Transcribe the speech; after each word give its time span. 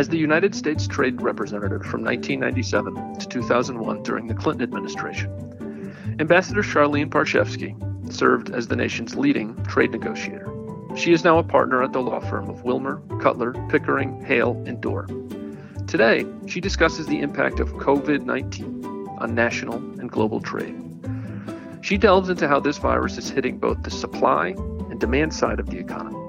As 0.00 0.08
the 0.08 0.16
United 0.16 0.54
States 0.54 0.86
Trade 0.86 1.20
Representative 1.20 1.82
from 1.82 2.02
1997 2.02 3.18
to 3.18 3.28
2001 3.28 4.02
during 4.02 4.28
the 4.28 4.34
Clinton 4.34 4.62
administration, 4.62 5.94
Ambassador 6.18 6.62
Charlene 6.62 7.10
Barshefsky 7.10 7.76
served 8.10 8.48
as 8.48 8.66
the 8.66 8.76
nation's 8.76 9.14
leading 9.14 9.62
trade 9.64 9.90
negotiator. 9.90 10.50
She 10.96 11.12
is 11.12 11.22
now 11.22 11.36
a 11.36 11.42
partner 11.42 11.82
at 11.82 11.92
the 11.92 12.00
law 12.00 12.18
firm 12.18 12.48
of 12.48 12.64
Wilmer, 12.64 13.02
Cutler, 13.20 13.52
Pickering, 13.68 14.24
Hale, 14.24 14.52
and 14.66 14.80
Dorr. 14.80 15.06
Today, 15.86 16.24
she 16.46 16.62
discusses 16.62 17.06
the 17.06 17.20
impact 17.20 17.60
of 17.60 17.74
COVID 17.74 18.24
19 18.24 19.06
on 19.18 19.34
national 19.34 19.76
and 20.00 20.10
global 20.10 20.40
trade. 20.40 20.82
She 21.82 21.98
delves 21.98 22.30
into 22.30 22.48
how 22.48 22.58
this 22.58 22.78
virus 22.78 23.18
is 23.18 23.28
hitting 23.28 23.58
both 23.58 23.82
the 23.82 23.90
supply 23.90 24.54
and 24.88 24.98
demand 24.98 25.34
side 25.34 25.60
of 25.60 25.68
the 25.68 25.76
economy, 25.76 26.19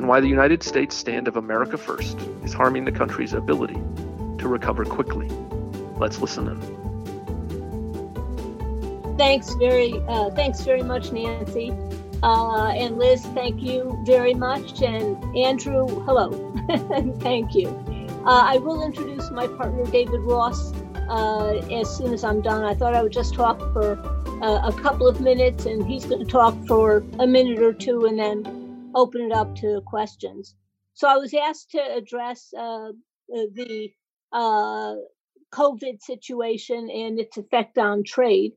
and 0.00 0.08
why 0.08 0.18
the 0.18 0.28
United 0.28 0.62
States 0.62 0.96
stand 0.96 1.28
of 1.28 1.36
America 1.36 1.76
First 1.76 2.18
is 2.42 2.54
harming 2.54 2.86
the 2.86 2.90
country's 2.90 3.34
ability 3.34 3.74
to 4.38 4.48
recover 4.48 4.86
quickly. 4.86 5.28
Let's 5.98 6.22
listen 6.22 6.48
in. 6.48 6.58
Thanks 9.18 9.52
very, 9.56 9.92
uh, 10.08 10.30
thanks 10.30 10.62
very 10.62 10.82
much, 10.82 11.12
Nancy. 11.12 11.74
Uh, 12.22 12.68
and 12.68 12.96
Liz, 12.96 13.26
thank 13.34 13.60
you 13.60 14.02
very 14.06 14.32
much. 14.32 14.80
And 14.80 15.22
Andrew, 15.36 15.86
hello. 16.06 16.30
thank 17.20 17.54
you. 17.54 17.68
Uh, 18.24 18.44
I 18.46 18.56
will 18.56 18.82
introduce 18.82 19.30
my 19.30 19.48
partner, 19.48 19.84
David 19.84 20.20
Ross, 20.20 20.72
uh, 21.10 21.60
as 21.70 21.94
soon 21.94 22.14
as 22.14 22.24
I'm 22.24 22.40
done. 22.40 22.64
I 22.64 22.72
thought 22.72 22.94
I 22.94 23.02
would 23.02 23.12
just 23.12 23.34
talk 23.34 23.58
for 23.74 23.98
uh, 24.42 24.66
a 24.66 24.72
couple 24.80 25.06
of 25.06 25.20
minutes, 25.20 25.66
and 25.66 25.86
he's 25.86 26.06
going 26.06 26.24
to 26.24 26.30
talk 26.30 26.56
for 26.66 27.04
a 27.18 27.26
minute 27.26 27.58
or 27.58 27.74
two 27.74 28.06
and 28.06 28.18
then 28.18 28.59
open 28.94 29.22
it 29.22 29.32
up 29.32 29.54
to 29.56 29.82
questions. 29.86 30.54
So 30.94 31.08
I 31.08 31.16
was 31.16 31.32
asked 31.34 31.70
to 31.72 31.80
address 31.80 32.52
uh, 32.56 32.92
the 33.28 33.90
uh, 34.32 34.94
COVID 35.52 36.00
situation 36.00 36.90
and 36.90 37.18
its 37.18 37.36
effect 37.36 37.78
on 37.78 38.04
trade. 38.04 38.52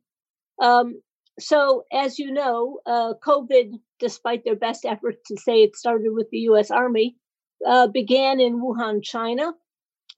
Um, 0.61 1.01
so, 1.39 1.85
as 1.91 2.19
you 2.19 2.31
know, 2.31 2.79
uh, 2.85 3.13
COVID, 3.25 3.79
despite 3.99 4.43
their 4.45 4.55
best 4.55 4.85
efforts 4.85 5.27
to 5.27 5.37
say 5.37 5.63
it 5.63 5.75
started 5.75 6.11
with 6.11 6.29
the 6.29 6.39
US 6.49 6.69
Army, 6.69 7.15
uh, 7.65 7.87
began 7.87 8.39
in 8.39 8.61
Wuhan, 8.61 9.01
China. 9.03 9.53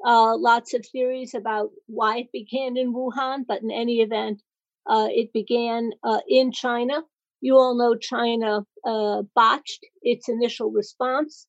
Uh, 0.03 0.35
lots 0.37 0.73
of 0.73 0.85
theories 0.85 1.33
about 1.33 1.69
why 1.87 2.17
it 2.19 2.31
began 2.33 2.75
in 2.75 2.93
Wuhan, 2.93 3.45
but 3.47 3.61
in 3.61 3.71
any 3.71 4.01
event, 4.01 4.41
uh, 4.87 5.07
it 5.09 5.31
began 5.31 5.91
uh, 6.03 6.19
in 6.27 6.51
China. 6.51 7.01
You 7.45 7.57
all 7.59 7.75
know 7.75 7.93
China 7.95 8.65
uh, 8.83 9.21
botched 9.35 9.85
its 10.01 10.27
initial 10.27 10.71
response 10.71 11.45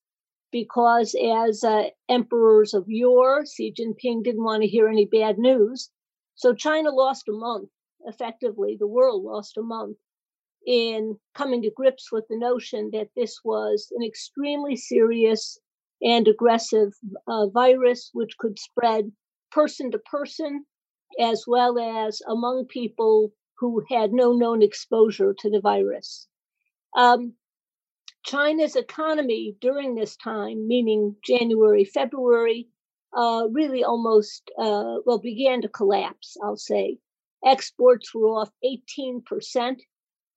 because, 0.51 1.15
as 1.15 1.63
emperors 2.07 2.75
of 2.75 2.85
yore, 2.87 3.47
Xi 3.47 3.73
Jinping 3.73 4.23
didn't 4.23 4.43
want 4.43 4.61
to 4.61 4.69
hear 4.69 4.87
any 4.87 5.05
bad 5.05 5.39
news. 5.39 5.89
So 6.35 6.53
China 6.53 6.91
lost 6.91 7.27
a 7.27 7.31
month 7.31 7.69
effectively, 8.05 8.77
the 8.79 8.85
world 8.85 9.23
lost 9.23 9.57
a 9.57 9.63
month 9.63 9.97
in 10.67 11.17
coming 11.33 11.63
to 11.63 11.71
grips 11.71 12.11
with 12.11 12.25
the 12.29 12.37
notion 12.37 12.91
that 12.93 13.09
this 13.15 13.39
was 13.43 13.91
an 13.97 14.05
extremely 14.05 14.75
serious 14.75 15.57
and 16.03 16.27
aggressive 16.27 16.93
uh, 17.25 17.47
virus 17.47 18.11
which 18.13 18.37
could 18.37 18.59
spread 18.59 19.11
person 19.49 19.89
to 19.89 19.97
person 19.97 20.63
as 21.19 21.45
well 21.47 21.79
as 21.79 22.21
among 22.27 22.67
people 22.67 23.33
who 23.59 23.83
had 23.89 24.13
no 24.13 24.33
known 24.33 24.61
exposure 24.61 25.33
to 25.39 25.49
the 25.49 25.61
virus. 25.61 26.27
Um, 26.95 27.33
China's 28.23 28.75
economy 28.75 29.55
during 29.61 29.95
this 29.95 30.17
time, 30.17 30.67
meaning 30.67 31.15
January, 31.23 31.85
February, 31.85 32.67
uh, 33.15 33.47
really 33.51 33.83
almost, 33.83 34.51
uh, 34.57 34.97
well, 35.05 35.19
began 35.19 35.61
to 35.61 35.69
collapse, 35.69 36.35
I'll 36.43 36.57
say. 36.57 36.99
Exports 37.45 38.13
were 38.13 38.27
off 38.27 38.51
18%. 38.63 39.77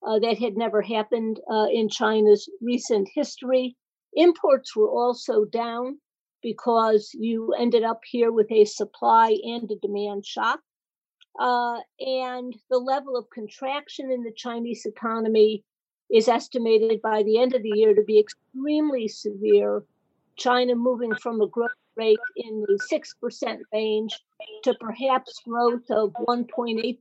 Uh, 0.03 0.19
that 0.19 0.39
had 0.39 0.57
never 0.57 0.81
happened 0.81 1.41
uh, 1.51 1.67
in 1.71 1.89
China's 1.89 2.49
recent 2.63 3.07
history. 3.15 3.77
Imports 4.15 4.75
were 4.75 4.89
also 4.89 5.45
down 5.45 6.01
because 6.43 7.11
you 7.13 7.53
ended 7.53 7.83
up 7.83 8.01
here 8.11 8.33
with 8.33 8.51
a 8.51 8.65
supply 8.65 9.37
and 9.43 9.71
a 9.71 9.77
demand 9.77 10.25
shock. 10.25 10.61
Uh, 11.39 11.79
and 12.01 12.55
the 12.71 12.79
level 12.79 13.17
of 13.17 13.31
contraction 13.31 14.11
in 14.11 14.23
the 14.23 14.33
Chinese 14.33 14.85
economy 14.85 15.65
is 16.11 16.29
estimated 16.29 17.01
by 17.03 17.23
the 17.23 17.39
end 17.39 17.55
of 17.55 17.63
the 17.63 17.73
year 17.75 17.95
to 17.95 18.03
be 18.03 18.19
extremely 18.19 19.07
severe. 19.09 19.85
China 20.37 20.75
moving 20.75 21.15
from 21.15 21.41
a 21.41 21.47
growth 21.47 21.71
rate 21.97 22.19
in 22.37 22.65
the 22.67 22.79
6% 22.91 23.59
range 23.73 24.19
to 24.65 24.75
perhaps 24.81 25.41
growth 25.47 25.89
of 25.91 26.13
1.8% 26.27 26.99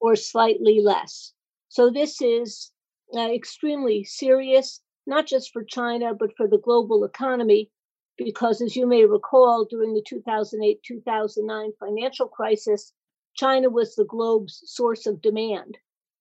or 0.00 0.16
slightly 0.16 0.80
less. 0.80 1.32
So 1.68 1.90
this 1.90 2.22
is 2.22 2.72
uh, 3.14 3.30
extremely 3.32 4.04
serious, 4.04 4.80
not 5.06 5.26
just 5.26 5.52
for 5.52 5.64
China, 5.64 6.14
but 6.14 6.36
for 6.36 6.48
the 6.48 6.58
global 6.58 7.04
economy, 7.04 7.70
because 8.16 8.62
as 8.62 8.76
you 8.76 8.86
may 8.86 9.04
recall, 9.04 9.66
during 9.68 9.94
the 9.94 10.02
2008 10.06 10.82
2009 10.82 11.72
financial 11.78 12.28
crisis, 12.28 12.92
China 13.34 13.70
was 13.70 13.94
the 13.94 14.04
globe's 14.04 14.62
source 14.66 15.06
of 15.06 15.22
demand 15.22 15.78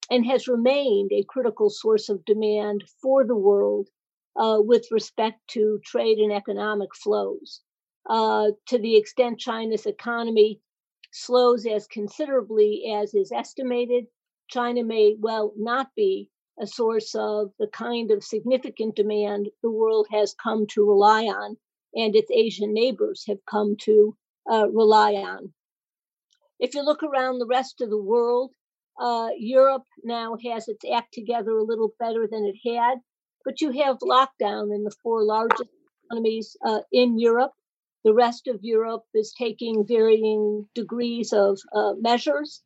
and 0.09 0.25
has 0.25 0.47
remained 0.47 1.11
a 1.11 1.23
critical 1.23 1.69
source 1.69 2.09
of 2.09 2.25
demand 2.25 2.83
for 3.01 3.25
the 3.25 3.35
world 3.35 3.89
uh, 4.35 4.59
with 4.59 4.87
respect 4.91 5.39
to 5.47 5.79
trade 5.85 6.17
and 6.17 6.31
economic 6.31 6.95
flows. 6.95 7.61
Uh, 8.09 8.51
to 8.67 8.77
the 8.79 8.95
extent 8.95 9.39
China's 9.39 9.85
economy 9.85 10.61
slows 11.11 11.65
as 11.65 11.87
considerably 11.87 12.91
as 12.95 13.13
is 13.13 13.31
estimated, 13.31 14.05
China 14.47 14.83
may 14.83 15.15
well 15.19 15.53
not 15.57 15.93
be 15.95 16.29
a 16.59 16.67
source 16.67 17.15
of 17.15 17.51
the 17.59 17.67
kind 17.67 18.11
of 18.11 18.23
significant 18.23 18.95
demand 18.95 19.49
the 19.61 19.71
world 19.71 20.07
has 20.11 20.33
come 20.33 20.65
to 20.67 20.87
rely 20.87 21.23
on 21.23 21.57
and 21.93 22.15
its 22.15 22.31
Asian 22.31 22.73
neighbors 22.73 23.23
have 23.27 23.39
come 23.49 23.75
to 23.81 24.15
uh, 24.51 24.67
rely 24.69 25.13
on. 25.13 25.53
If 26.59 26.75
you 26.75 26.83
look 26.83 27.03
around 27.03 27.39
the 27.39 27.47
rest 27.47 27.81
of 27.81 27.89
the 27.89 28.01
world, 28.01 28.51
uh, 28.99 29.29
Europe 29.37 29.85
now 30.03 30.35
has 30.45 30.67
its 30.67 30.83
act 30.93 31.13
together 31.13 31.51
a 31.51 31.63
little 31.63 31.93
better 31.99 32.27
than 32.29 32.45
it 32.45 32.69
had 32.69 32.99
but 33.45 33.61
you 33.61 33.71
have 33.71 33.99
lockdown 33.99 34.73
in 34.73 34.83
the 34.83 34.95
four 35.01 35.23
largest 35.23 35.69
economies 36.05 36.57
uh, 36.65 36.81
in 36.91 37.17
Europe. 37.17 37.53
The 38.03 38.13
rest 38.13 38.47
of 38.47 38.59
Europe 38.61 39.05
is 39.13 39.33
taking 39.37 39.85
varying 39.87 40.67
degrees 40.75 41.33
of 41.33 41.59
uh, 41.73 41.93
measures. 41.99 42.61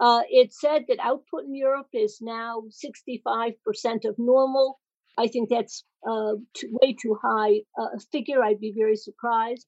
Uh, 0.00 0.22
it's 0.30 0.60
said 0.60 0.84
that 0.88 0.98
output 1.00 1.44
in 1.44 1.54
Europe 1.54 1.88
is 1.92 2.18
now 2.20 2.62
65% 2.70 4.04
of 4.04 4.14
normal. 4.18 4.78
I 5.18 5.26
think 5.26 5.50
that's 5.50 5.84
uh, 6.08 6.34
too, 6.54 6.78
way 6.80 6.94
too 6.94 7.18
high 7.20 7.60
a 7.76 8.00
figure. 8.12 8.42
I'd 8.42 8.60
be 8.60 8.72
very 8.74 8.96
surprised. 8.96 9.66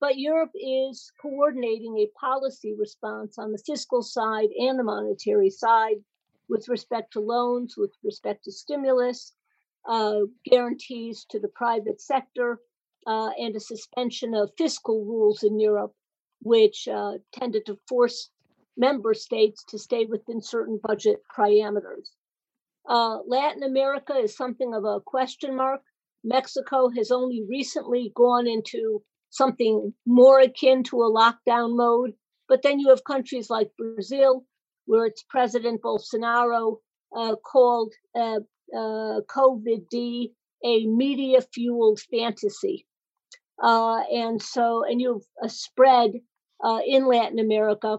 But 0.00 0.18
Europe 0.18 0.52
is 0.54 1.12
coordinating 1.20 1.98
a 1.98 2.10
policy 2.18 2.74
response 2.74 3.38
on 3.38 3.52
the 3.52 3.58
fiscal 3.58 4.02
side 4.02 4.50
and 4.58 4.78
the 4.78 4.84
monetary 4.84 5.50
side 5.50 6.04
with 6.48 6.68
respect 6.68 7.12
to 7.12 7.20
loans, 7.20 7.76
with 7.76 7.92
respect 8.02 8.44
to 8.44 8.52
stimulus, 8.52 9.32
uh, 9.86 10.20
guarantees 10.44 11.24
to 11.30 11.38
the 11.38 11.48
private 11.48 12.00
sector, 12.00 12.60
uh, 13.06 13.30
and 13.38 13.54
a 13.56 13.60
suspension 13.60 14.34
of 14.34 14.52
fiscal 14.56 15.04
rules 15.04 15.42
in 15.42 15.58
Europe, 15.58 15.94
which 16.40 16.88
uh, 16.88 17.18
tended 17.32 17.66
to 17.66 17.78
force 17.88 18.30
member 18.76 19.14
states 19.14 19.64
to 19.64 19.78
stay 19.78 20.04
within 20.04 20.40
certain 20.40 20.78
budget 20.82 21.22
parameters. 21.36 22.10
Uh, 22.88 23.18
Latin 23.26 23.62
America 23.62 24.14
is 24.14 24.36
something 24.36 24.74
of 24.74 24.84
a 24.84 25.00
question 25.00 25.56
mark. 25.56 25.82
Mexico 26.22 26.90
has 26.90 27.10
only 27.10 27.42
recently 27.48 28.12
gone 28.14 28.46
into 28.46 29.02
something 29.34 29.92
more 30.06 30.38
akin 30.40 30.84
to 30.84 31.02
a 31.02 31.12
lockdown 31.20 31.76
mode. 31.76 32.12
But 32.48 32.62
then 32.62 32.78
you 32.78 32.88
have 32.90 33.02
countries 33.12 33.50
like 33.50 33.76
Brazil, 33.76 34.44
where 34.86 35.06
its 35.06 35.24
president 35.28 35.82
Bolsonaro 35.82 36.78
uh, 37.16 37.34
called 37.52 37.92
uh, 38.14 38.40
uh, 38.80 39.20
COVID 39.38 39.88
D 39.90 40.32
a 40.64 40.86
media 40.86 41.40
fueled 41.52 42.00
fantasy. 42.10 42.86
Uh, 43.62 44.00
and 44.24 44.42
so, 44.42 44.84
and 44.88 45.00
you've 45.00 45.26
a 45.42 45.48
spread 45.48 46.10
uh, 46.64 46.80
in 46.86 47.06
Latin 47.06 47.38
America 47.38 47.98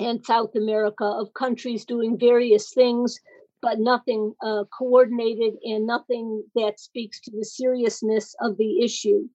and 0.00 0.24
South 0.24 0.54
America 0.56 1.04
of 1.04 1.34
countries 1.34 1.84
doing 1.84 2.18
various 2.18 2.72
things, 2.72 3.20
but 3.60 3.78
nothing 3.78 4.32
uh, 4.42 4.64
coordinated 4.78 5.54
and 5.62 5.86
nothing 5.86 6.42
that 6.54 6.80
speaks 6.80 7.20
to 7.20 7.30
the 7.30 7.44
seriousness 7.44 8.34
of 8.40 8.56
the 8.56 8.82
issue. 8.82 9.28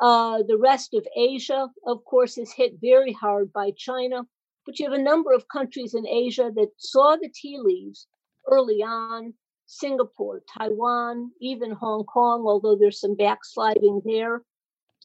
Uh, 0.00 0.42
the 0.48 0.58
rest 0.58 0.94
of 0.94 1.06
Asia, 1.16 1.68
of 1.86 2.04
course, 2.04 2.38
is 2.38 2.52
hit 2.52 2.74
very 2.80 3.12
hard 3.12 3.52
by 3.52 3.70
China, 3.76 4.22
but 4.66 4.78
you 4.78 4.90
have 4.90 4.98
a 4.98 5.02
number 5.02 5.32
of 5.32 5.48
countries 5.48 5.94
in 5.94 6.06
Asia 6.06 6.50
that 6.54 6.70
saw 6.78 7.16
the 7.16 7.30
tea 7.34 7.58
leaves 7.58 8.06
early 8.50 8.82
on 8.82 9.34
Singapore, 9.66 10.42
Taiwan, 10.58 11.30
even 11.40 11.70
Hong 11.72 12.04
Kong, 12.04 12.44
although 12.46 12.76
there's 12.76 13.00
some 13.00 13.14
backsliding 13.16 14.02
there. 14.04 14.42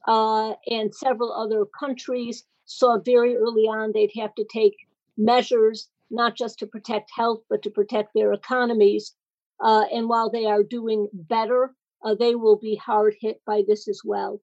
uh, 0.08 0.54
and 0.68 0.94
several 0.94 1.34
other 1.34 1.66
countries 1.80 2.44
saw 2.66 2.98
very 3.00 3.36
early 3.36 3.64
on 3.64 3.92
they'd 3.92 4.12
have 4.20 4.34
to 4.36 4.46
take 4.52 4.76
measures 5.18 5.90
not 6.12 6.36
just 6.36 6.60
to 6.60 6.68
protect 6.68 7.12
health, 7.16 7.42
but 7.50 7.62
to 7.64 7.70
protect 7.70 8.14
their 8.14 8.34
economies. 8.34 9.14
Uh, 9.60 9.86
and 9.94 10.08
while 10.10 10.30
they 10.30 10.46
are 10.46 10.64
doing 10.64 11.08
better, 11.14 11.74
uh, 12.04 12.16
they 12.16 12.36
will 12.36 12.58
be 12.58 12.76
hard 12.76 13.16
hit 13.20 13.42
by 13.46 13.64
this 13.68 13.88
as 13.88 14.02
well. 14.06 14.42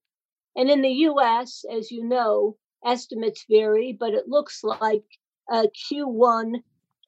And 0.57 0.71
in 0.71 0.83
the 0.83 0.93
US, 1.09 1.65
as 1.71 1.91
you 1.91 2.05
know, 2.05 2.57
estimates 2.85 3.45
vary, 3.51 3.97
but 3.99 4.15
it 4.15 4.29
looks 4.29 4.63
like 4.63 5.05
uh, 5.51 5.67
Q1 5.91 6.57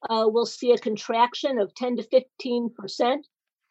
uh, 0.08 0.29
will 0.29 0.46
see 0.46 0.73
a 0.73 0.79
contraction 0.79 1.58
of 1.58 1.75
10 1.75 1.96
to 1.96 2.02
15 2.02 2.70
percent. 2.76 3.26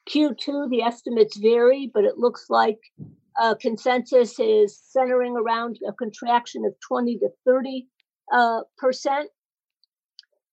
Q2, 0.10 0.70
the 0.70 0.82
estimates 0.82 1.38
vary, 1.38 1.90
but 1.94 2.04
it 2.04 2.18
looks 2.18 2.48
like 2.50 2.80
uh, 3.40 3.56
consensus 3.56 4.38
is 4.40 4.78
centering 4.78 5.36
around 5.38 5.80
a 5.88 5.94
contraction 5.94 6.66
of 6.66 6.74
20 6.88 7.20
to 7.20 7.30
30 7.46 7.88
uh, 8.32 8.62
percent. 8.78 9.30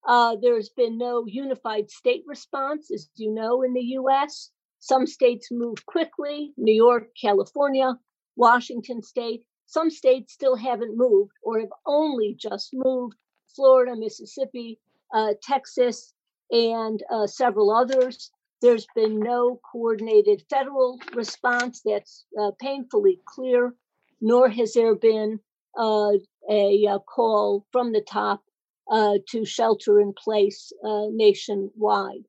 Uh, 0.06 0.36
there's 0.40 0.70
been 0.70 0.96
no 0.96 1.24
unified 1.26 1.90
state 1.90 2.22
response, 2.26 2.90
as 2.90 3.10
you 3.16 3.32
know, 3.32 3.62
in 3.62 3.74
the 3.74 3.98
US. 3.98 4.50
Some 4.78 5.06
states 5.06 5.48
moved 5.50 5.84
quickly 5.84 6.52
New 6.56 6.74
York, 6.74 7.08
California, 7.20 7.98
Washington 8.36 9.02
state. 9.02 9.44
Some 9.66 9.90
states 9.90 10.32
still 10.32 10.56
haven't 10.56 10.96
moved 10.96 11.32
or 11.42 11.60
have 11.60 11.72
only 11.86 12.34
just 12.38 12.70
moved 12.72 13.14
Florida, 13.54 13.94
Mississippi, 13.96 14.78
uh, 15.12 15.34
Texas, 15.42 16.12
and 16.50 17.02
uh, 17.12 17.26
several 17.26 17.70
others. 17.70 18.30
There's 18.62 18.86
been 18.94 19.18
no 19.18 19.60
coordinated 19.72 20.44
federal 20.50 20.98
response 21.14 21.82
that's 21.84 22.26
uh, 22.40 22.50
painfully 22.60 23.20
clear, 23.26 23.74
nor 24.20 24.48
has 24.50 24.74
there 24.74 24.94
been 24.94 25.40
uh, 25.78 26.12
a, 26.48 26.84
a, 26.84 26.98
call 27.00 27.66
from 27.72 27.92
the 27.92 28.02
top 28.02 28.42
uh, 28.90 29.18
to 29.28 29.44
shelter 29.44 30.00
in 30.00 30.12
place 30.12 30.72
uh, 30.84 31.06
nationwide. 31.10 32.24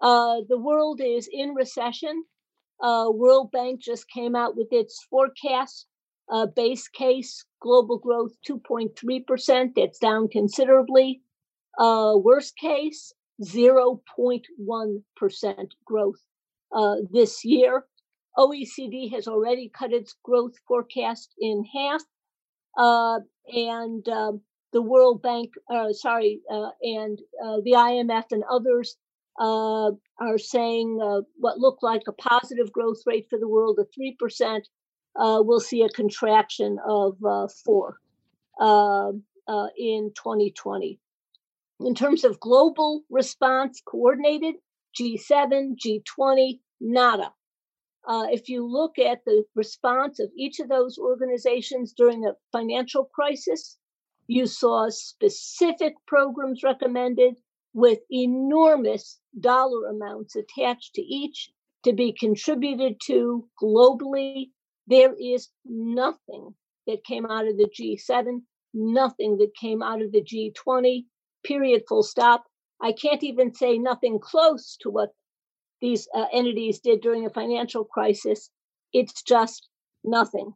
the 0.00 0.58
world 0.58 1.00
is 1.00 1.28
in 1.32 1.54
recession. 1.54 2.24
World 2.82 3.50
Bank 3.52 3.80
just 3.80 4.08
came 4.08 4.36
out 4.36 4.56
with 4.56 4.68
its 4.70 5.04
forecast. 5.10 5.86
base 6.54 6.88
case 6.88 7.44
global 7.60 7.98
growth 7.98 8.32
2.3%. 8.48 9.74
That's 9.74 9.98
down 9.98 10.28
considerably. 10.28 11.22
worst 11.78 12.56
case, 12.56 13.12
0.1% 13.42 15.70
growth 15.84 16.20
uh, 16.74 16.96
this 17.10 17.44
year. 17.44 17.84
OECD 18.36 19.10
has 19.12 19.26
already 19.26 19.70
cut 19.76 19.92
its 19.92 20.14
growth 20.22 20.52
forecast 20.68 21.34
in 21.40 21.64
half. 21.74 22.02
Uh, 22.76 23.20
and 23.48 24.06
um, 24.08 24.40
the 24.72 24.82
World 24.82 25.22
Bank, 25.22 25.52
uh, 25.70 25.92
sorry, 25.92 26.40
uh, 26.52 26.70
and 26.82 27.18
uh, 27.42 27.56
the 27.64 27.72
IMF 27.72 28.24
and 28.32 28.44
others 28.50 28.96
uh, 29.38 29.90
are 30.20 30.38
saying 30.38 30.98
uh, 31.02 31.20
what 31.36 31.58
looked 31.58 31.82
like 31.82 32.02
a 32.08 32.12
positive 32.12 32.72
growth 32.72 33.02
rate 33.06 33.26
for 33.28 33.38
the 33.38 33.48
world 33.48 33.78
of 33.78 33.88
3%. 33.98 34.60
Uh, 35.18 35.42
we'll 35.42 35.60
see 35.60 35.82
a 35.82 35.88
contraction 35.88 36.78
of 36.86 37.16
uh, 37.24 37.48
4 37.64 37.98
um, 38.60 39.22
in 39.78 40.12
2020 40.14 40.98
in 41.80 41.94
terms 41.94 42.24
of 42.24 42.40
global 42.40 43.02
response 43.10 43.82
coordinated 43.84 44.54
G7, 44.98 45.76
G20, 45.76 46.60
nada. 46.80 47.32
Uh, 48.06 48.26
if 48.30 48.48
you 48.48 48.66
look 48.66 48.98
at 48.98 49.24
the 49.26 49.44
response 49.54 50.20
of 50.20 50.30
each 50.36 50.60
of 50.60 50.68
those 50.68 50.96
organizations 50.96 51.92
during 51.92 52.20
the 52.20 52.34
financial 52.52 53.10
crisis, 53.12 53.76
you 54.28 54.46
saw 54.46 54.88
specific 54.88 55.94
programs 56.06 56.62
recommended 56.62 57.34
with 57.76 57.98
enormous 58.10 59.20
dollar 59.38 59.88
amounts 59.90 60.34
attached 60.34 60.94
to 60.94 61.02
each 61.02 61.50
to 61.82 61.92
be 61.92 62.10
contributed 62.10 62.98
to 63.04 63.46
globally. 63.62 64.48
There 64.86 65.12
is 65.12 65.50
nothing 65.66 66.54
that 66.86 67.04
came 67.04 67.26
out 67.26 67.46
of 67.46 67.58
the 67.58 67.68
G7, 67.68 68.40
nothing 68.72 69.36
that 69.36 69.54
came 69.60 69.82
out 69.82 70.00
of 70.00 70.10
the 70.10 70.22
G20 70.22 71.04
period, 71.44 71.82
full 71.86 72.02
stop. 72.02 72.44
I 72.80 72.92
can't 72.92 73.22
even 73.22 73.54
say 73.54 73.76
nothing 73.76 74.20
close 74.20 74.78
to 74.80 74.88
what 74.88 75.10
these 75.82 76.08
uh, 76.14 76.24
entities 76.32 76.78
did 76.78 77.02
during 77.02 77.24
the 77.24 77.30
financial 77.30 77.84
crisis. 77.84 78.48
It's 78.94 79.22
just 79.22 79.68
nothing, 80.02 80.54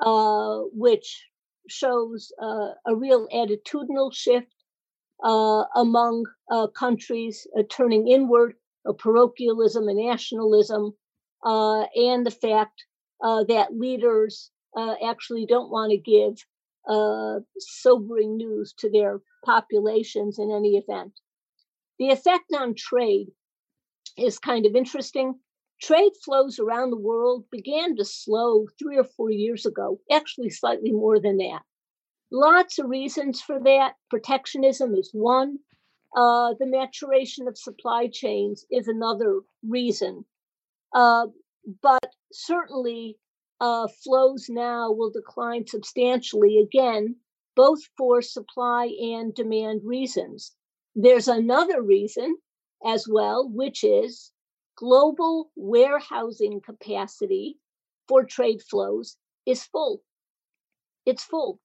uh, 0.00 0.60
which 0.72 1.26
shows 1.68 2.32
uh, 2.42 2.70
a 2.86 2.96
real 2.96 3.28
attitudinal 3.28 4.14
shift 4.14 4.53
Uh, 5.24 5.64
among 5.74 6.26
uh, 6.50 6.66
countries 6.66 7.46
uh, 7.58 7.62
turning 7.70 8.06
inward, 8.08 8.52
uh, 8.86 8.92
parochialism 8.92 9.88
and 9.88 9.96
nationalism, 9.96 10.92
uh, 11.46 11.84
and 11.96 12.26
the 12.26 12.30
fact 12.30 12.84
that 13.48 13.68
leaders 13.72 14.50
actually 15.02 15.46
don't 15.46 15.70
want 15.70 15.90
to 15.90 15.96
give 15.96 16.34
sobering 17.58 18.36
news 18.36 18.74
to 18.76 18.90
their 18.90 19.22
populations 19.46 20.38
in 20.38 20.50
any 20.50 20.76
event. 20.76 21.12
The 21.98 22.10
effect 22.10 22.52
on 22.54 22.74
trade 22.74 23.28
is 24.18 24.38
kind 24.38 24.66
of 24.66 24.76
interesting. 24.76 25.40
Trade 25.80 26.12
flows 26.22 26.58
around 26.58 26.90
the 26.90 26.98
world 26.98 27.44
began 27.50 27.96
to 27.96 28.04
slow 28.04 28.66
three 28.78 28.98
or 28.98 29.04
four 29.04 29.30
years 29.30 29.64
ago, 29.64 30.00
actually, 30.12 30.50
slightly 30.50 30.92
more 30.92 31.18
than 31.18 31.38
that. 31.38 31.62
Lots 32.36 32.80
of 32.80 32.88
reasons 32.88 33.40
for 33.40 33.60
that. 33.60 33.94
Protectionism 34.10 34.96
is 34.96 35.10
one. 35.12 35.60
Uh, 36.16 36.54
the 36.58 36.66
maturation 36.66 37.46
of 37.46 37.56
supply 37.56 38.08
chains 38.08 38.66
is 38.72 38.88
another 38.88 39.42
reason. 39.62 40.24
Uh, 40.92 41.28
but 41.80 42.12
certainly, 42.32 43.16
uh, 43.60 43.86
flows 44.02 44.48
now 44.48 44.90
will 44.90 45.12
decline 45.12 45.64
substantially 45.68 46.58
again 46.58 47.14
both 47.54 47.78
for 47.96 48.20
supply 48.20 48.86
and 48.86 49.32
demand 49.32 49.82
reasons. 49.84 50.56
There's 50.96 51.28
another 51.28 51.82
reason 51.82 52.36
as 52.84 53.06
well, 53.08 53.48
which 53.48 53.84
is 53.84 54.32
global 54.74 55.52
warehousing 55.54 56.62
capacity 56.62 57.58
for 58.08 58.24
trade 58.24 58.60
flows 58.60 59.18
is 59.46 59.62
full. 59.62 60.02
It's 61.06 61.22
full. 61.22 61.60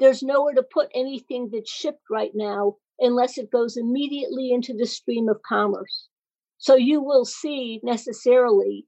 There's 0.00 0.22
nowhere 0.22 0.54
to 0.54 0.62
put 0.62 0.88
anything 0.94 1.50
that's 1.52 1.70
shipped 1.70 2.04
right 2.10 2.32
now 2.34 2.76
unless 2.98 3.38
it 3.38 3.50
goes 3.50 3.76
immediately 3.76 4.50
into 4.50 4.74
the 4.74 4.86
stream 4.86 5.28
of 5.28 5.42
commerce. 5.42 6.08
So 6.58 6.74
you 6.74 7.02
will 7.02 7.24
see 7.24 7.80
necessarily 7.82 8.86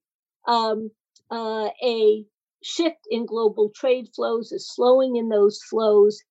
um, 0.49 0.91
uh, 1.31 1.69
a 1.83 2.25
shift 2.63 3.07
in 3.11 3.27
global 3.27 3.71
trade 3.75 4.09
flows, 4.15 4.53
is 4.53 4.69
slowing 4.69 5.17
in 5.17 5.29
those 5.29 5.61
flows, 5.69 6.23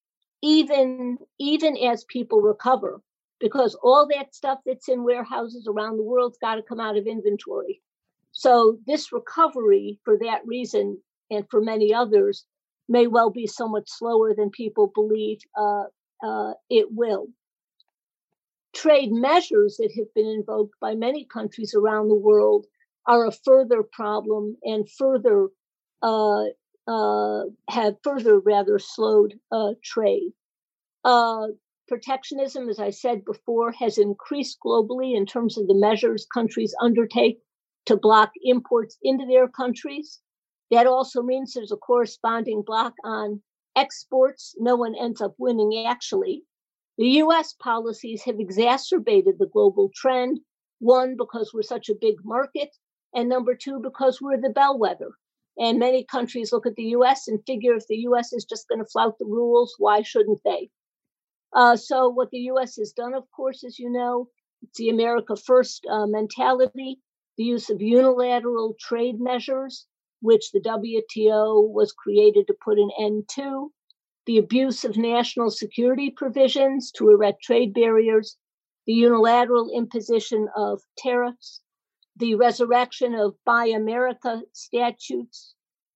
even 0.42 1.18
even 1.40 1.78
as 1.78 2.04
people 2.06 2.42
recover, 2.42 3.02
because 3.40 3.76
all 3.84 4.08
that 4.08 4.34
stuff 4.34 4.60
that's 4.66 4.90
in 4.90 5.04
warehouses 5.04 5.68
around 5.68 5.98
the 5.98 6.04
world's 6.04 6.38
got 6.38 6.56
to 6.56 6.62
come 6.64 6.80
out 6.80 6.98
of 6.98 7.08
inventory. 7.08 7.82
So 8.32 8.78
this 8.88 9.12
recovery, 9.12 10.00
for 10.06 10.18
that 10.20 10.42
reason, 10.46 11.02
and 11.30 11.46
for 11.50 11.62
many 11.62 11.94
others, 11.94 12.46
may 12.92 13.08
well 13.08 13.30
be 13.30 13.48
somewhat 13.48 13.88
slower 13.88 14.34
than 14.36 14.50
people 14.50 14.92
believe 14.94 15.40
uh, 15.58 15.86
uh, 16.22 16.54
it 16.70 16.88
will. 16.92 17.28
Trade 18.74 19.12
measures 19.12 19.78
that 19.78 19.94
have 19.98 20.14
been 20.14 20.28
invoked 20.28 20.76
by 20.82 20.96
many 20.96 21.26
countries 21.26 21.74
around 21.74 22.10
the 22.10 22.16
world 22.30 22.66
are 23.08 23.26
a 23.26 23.32
further 23.32 23.82
problem 23.82 24.58
and 24.64 24.90
further 24.90 25.48
uh, 26.02 26.46
uh, 26.88 27.44
have 27.70 27.96
further 28.04 28.40
rather 28.40 28.78
slowed 28.78 29.40
uh, 29.52 29.74
trade. 29.84 30.34
Uh, 31.06 31.48
protectionism, 31.88 32.70
as 32.70 32.80
I 32.80 32.90
said 32.90 33.24
before, 33.24 33.72
has 33.72 33.98
increased 33.98 34.58
globally 34.66 35.16
in 35.16 35.26
terms 35.26 35.58
of 35.58 35.68
the 35.68 35.76
measures 35.76 36.28
countries 36.34 36.76
undertake 36.82 37.40
to 37.86 37.98
block 37.98 38.32
imports 38.44 38.98
into 39.02 39.26
their 39.26 39.48
countries. 39.48 40.20
That 40.72 40.88
also 40.88 41.22
means 41.22 41.54
there's 41.54 41.74
a 41.74 41.78
corresponding 41.78 42.64
block 42.66 42.94
on 43.04 43.42
exports. 43.76 44.56
No 44.58 44.78
one 44.78 44.96
ends 44.96 45.20
up 45.20 45.36
winning, 45.38 45.86
actually. 45.86 46.46
The 46.98 47.10
US 47.24 47.54
policies 47.54 48.24
have 48.24 48.40
exacerbated 48.40 49.38
the 49.38 49.48
global 49.48 49.92
trend. 49.94 50.40
One, 50.80 51.18
because 51.18 51.54
we're 51.54 51.62
such 51.62 51.90
a 51.90 51.96
big 52.00 52.16
market, 52.24 52.70
and 53.14 53.28
number 53.28 53.54
two, 53.54 53.82
because 53.82 54.22
we're 54.22 54.40
the 54.40 54.50
bellwether. 54.50 55.12
And 55.58 55.78
many 55.78 56.06
countries 56.06 56.54
look 56.54 56.66
at 56.66 56.76
the 56.76 56.96
US 56.96 57.28
and 57.28 57.46
figure 57.46 57.76
if 57.76 57.86
the 57.88 57.98
US 58.08 58.32
is 58.32 58.46
just 58.46 58.70
going 58.70 58.80
to 58.80 58.86
flout 58.86 59.20
the 59.20 59.26
rules, 59.26 59.76
why 59.78 60.02
shouldn't 60.04 60.40
they? 60.46 60.70
Uh, 61.54 61.76
so, 61.76 62.08
what 62.08 62.32
the 62.32 62.50
US 62.52 62.78
has 62.78 62.94
done, 62.94 63.14
of 63.14 63.30
course, 63.32 63.66
as 63.66 63.78
you 63.78 63.90
know, 63.90 64.30
it's 64.62 64.78
the 64.78 64.90
America 64.90 65.36
First 65.36 65.86
uh, 65.92 66.06
mentality, 66.08 67.02
the 67.38 67.44
use 67.44 67.70
of 67.70 67.82
unilateral 67.82 68.76
trade 68.80 69.20
measures 69.20 69.86
which 70.22 70.52
the 70.52 70.60
WTO 70.60 71.68
was 71.70 71.92
created 71.92 72.48
to 72.48 72.54
put 72.64 72.78
an 72.78 72.92
end 73.00 73.28
to, 73.30 73.72
the 74.26 74.38
abuse 74.38 74.86
of 74.86 74.98
national 74.98 75.50
security 75.50 76.10
provisions 76.10 76.92
to 76.92 77.10
erect 77.10 77.44
trade 77.44 77.74
barriers, 77.74 78.38
the 78.86 78.94
unilateral 78.94 79.70
imposition 79.76 80.48
of 80.56 80.82
tariffs, 80.98 81.62
the 82.16 82.36
resurrection 82.36 83.16
of 83.16 83.36
Buy 83.46 83.66
America 83.68 84.44
statutes, 84.54 85.56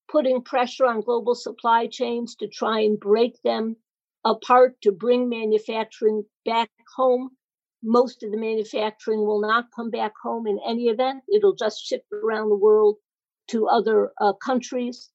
putting 0.09 0.41
pressure 0.41 0.85
on 0.85 1.01
global 1.01 1.35
supply 1.35 1.87
chains 1.87 2.35
to 2.35 2.47
try 2.47 2.79
and 2.79 2.99
break 2.99 3.41
them 3.43 3.75
apart 4.23 4.81
to 4.81 4.91
bring 4.91 5.29
manufacturing 5.29 6.23
back 6.45 6.71
home. 6.95 7.29
Most 7.83 8.23
of 8.23 8.31
the 8.31 8.37
manufacturing 8.37 9.19
will 9.25 9.41
not 9.41 9.67
come 9.75 9.91
back 9.91 10.13
home 10.21 10.47
in 10.47 10.59
any 10.65 10.85
event. 10.85 11.23
It'll 11.31 11.55
just 11.55 11.85
ship 11.85 12.05
around 12.11 12.49
the 12.49 12.55
world 12.55 12.97
to 13.47 13.67
other 13.67 14.11
uh, 14.19 14.33
countries. 14.33 15.09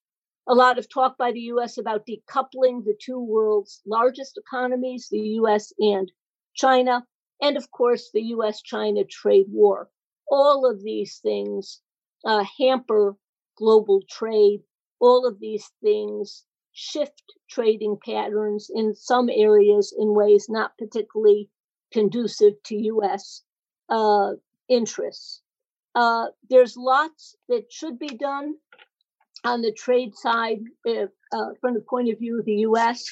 A 0.49 0.55
lot 0.55 0.79
of 0.79 0.89
talk 0.89 1.17
by 1.19 1.33
the 1.33 1.53
US 1.53 1.79
about 1.79 2.07
decoupling 2.07 2.85
the 2.85 2.97
two 3.01 3.21
world's 3.21 3.83
largest 3.87 4.39
economies, 4.39 5.09
the 5.11 5.41
US 5.41 5.73
and 5.79 6.11
China, 6.55 7.07
and 7.41 7.57
of 7.57 7.71
course, 7.71 8.11
the 8.13 8.23
US 8.37 8.63
China 8.63 9.05
trade 9.05 9.47
war. 9.49 9.91
All 10.31 10.69
of 10.71 10.83
these 10.83 11.19
things 11.19 11.81
uh, 12.25 12.45
hamper 12.59 13.17
global 13.57 14.03
trade. 14.09 14.63
All 15.01 15.27
of 15.27 15.39
these 15.39 15.71
things 15.83 16.45
shift 16.73 17.23
trading 17.49 17.99
patterns 18.05 18.71
in 18.75 18.95
some 18.95 19.29
areas 19.29 19.95
in 19.97 20.15
ways 20.15 20.49
not 20.49 20.77
particularly 20.79 21.51
conducive 21.93 22.63
to 22.65 22.77
US 22.77 23.43
uh, 23.89 24.33
interests. 24.69 25.43
Uh, 25.95 26.27
there's 26.49 26.77
lots 26.77 27.37
that 27.49 27.65
should 27.71 27.99
be 27.99 28.09
done 28.09 28.55
on 29.45 29.63
the 29.63 29.73
trade 29.73 30.15
side 30.15 30.61
uh, 30.87 31.07
from 31.61 31.75
the 31.75 31.85
point 31.89 32.11
of 32.11 32.19
view 32.19 32.39
of 32.39 32.45
the 32.45 32.67
US, 32.69 33.05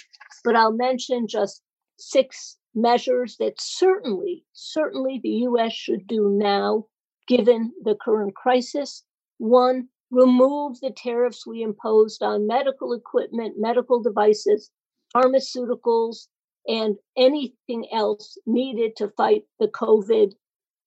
but 0.45 0.55
I'll 0.55 0.73
mention 0.73 1.27
just 1.27 1.63
six 1.99 2.59
measures 2.75 3.37
that 3.39 3.61
certainly, 3.61 4.45
certainly 4.53 5.21
the 5.23 5.47
US 5.51 5.73
should 5.73 6.07
do 6.07 6.31
now, 6.31 6.87
given 7.27 7.73
the 7.83 7.97
current 7.97 8.35
crisis. 8.35 9.05
One, 9.39 9.89
remove 10.11 10.81
the 10.81 10.91
tariffs 10.91 11.47
we 11.47 11.63
imposed 11.63 12.23
on 12.23 12.47
medical 12.47 12.93
equipment, 12.93 13.55
medical 13.59 14.03
devices, 14.03 14.71
pharmaceuticals, 15.15 16.29
and 16.67 16.97
anything 17.17 17.87
else 17.93 18.37
needed 18.47 18.97
to 18.97 19.09
fight 19.17 19.45
the 19.59 19.69
COVID 19.69 20.33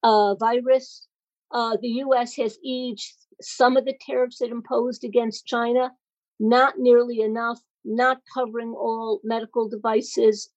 uh, 0.04 0.36
virus. 0.36 1.08
Uh, 1.52 1.78
the 1.82 1.90
US 2.06 2.36
has 2.36 2.58
eased 2.64 3.28
some 3.42 3.78
of 3.78 3.86
the 3.86 3.98
tariffs 4.00 4.42
it 4.42 4.52
imposed 4.52 5.04
against 5.04 5.46
China, 5.46 5.92
not 6.40 6.78
nearly 6.78 7.22
enough, 7.22 7.60
not 7.84 8.22
covering 8.34 8.74
all 8.74 9.20
medical 9.24 9.68
devices, 9.68 10.50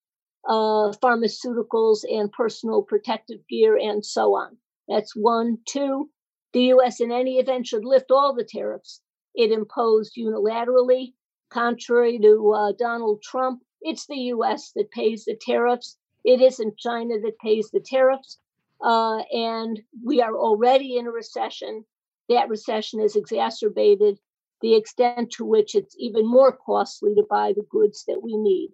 uh, 0.49 0.93
pharmaceuticals, 1.03 2.05
and 2.09 2.31
personal 2.33 2.83
protective 2.83 3.41
gear, 3.49 3.77
and 3.77 4.05
so 4.05 4.35
on. 4.35 4.57
That's 4.89 5.17
one. 5.17 5.59
Two, 5.67 6.11
the 6.53 6.65
US 6.75 7.01
in 7.01 7.11
any 7.11 7.39
event 7.39 7.67
should 7.67 7.85
lift 7.85 8.11
all 8.11 8.35
the 8.35 8.45
tariffs 8.45 9.01
it 9.35 9.51
imposed 9.51 10.15
unilaterally. 10.17 11.15
Contrary 11.51 12.19
to 12.19 12.53
uh, 12.53 12.73
Donald 12.73 13.23
Trump, 13.23 13.63
it's 13.81 14.07
the 14.07 14.31
US 14.35 14.73
that 14.73 14.91
pays 14.91 15.25
the 15.25 15.37
tariffs. 15.37 15.99
It 16.25 16.41
isn't 16.41 16.79
China 16.79 17.19
that 17.21 17.39
pays 17.39 17.71
the 17.71 17.81
tariffs. 17.81 18.39
Uh, 18.85 19.23
and 19.33 19.81
we 20.05 20.21
are 20.21 20.37
already 20.37 20.99
in 20.99 21.07
a 21.07 21.11
recession. 21.11 21.85
That 22.29 22.51
recession 22.51 23.01
is 23.01 23.17
exacerbated 23.17 24.19
the 24.61 24.77
extent 24.77 25.31
to 25.33 25.45
which 25.45 25.75
it's 25.75 25.97
even 25.99 26.27
more 26.27 26.57
costly 26.57 27.15
to 27.15 27.25
buy 27.29 27.53
the 27.55 27.67
goods 27.71 28.05
that 28.07 28.23
we 28.23 28.37
need. 28.37 28.71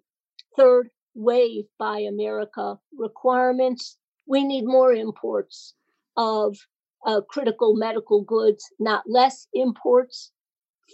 Third, 0.57 0.90
wave 1.14 1.64
Buy 1.79 2.00
America 2.00 2.79
requirements. 2.97 3.99
We 4.26 4.45
need 4.45 4.64
more 4.67 4.93
imports 4.93 5.75
of 6.17 6.59
uh, 7.07 7.23
critical 7.23 7.75
medical 7.75 8.23
goods, 8.23 8.64
not 8.79 9.05
less 9.09 9.47
imports. 9.55 10.33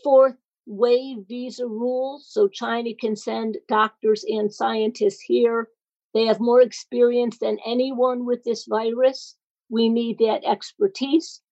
Fourth, 0.04 0.37
waive 0.66 1.18
visa 1.28 1.66
rules 1.66 2.26
so 2.28 2.49
China 2.49 2.90
can 2.99 3.16
send 3.16 3.58
doctors 3.68 4.25
and 4.28 4.52
scientists 4.52 5.20
here. 5.20 5.68
They 6.16 6.25
have 6.25 6.40
more 6.40 6.62
experience 6.62 7.37
than 7.40 7.58
anyone 7.66 8.25
with 8.25 8.42
this 8.42 8.64
virus. 8.64 9.37
We 9.68 9.90
need 9.90 10.16
that 10.20 10.46
expertise. 10.46 11.42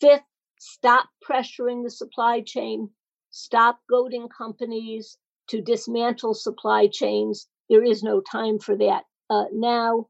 Fifth, 0.00 0.22
stop 0.60 1.08
pressuring 1.28 1.82
the 1.82 1.90
supply 1.90 2.42
chain, 2.42 2.90
stop 3.30 3.80
goading 3.90 4.28
companies 4.28 5.18
to 5.48 5.60
dismantle 5.60 6.34
supply 6.34 6.86
chains. 6.86 7.48
There 7.68 7.82
is 7.82 8.04
no 8.04 8.20
time 8.20 8.60
for 8.60 8.76
that 8.76 9.02
uh, 9.30 9.46
now. 9.52 10.08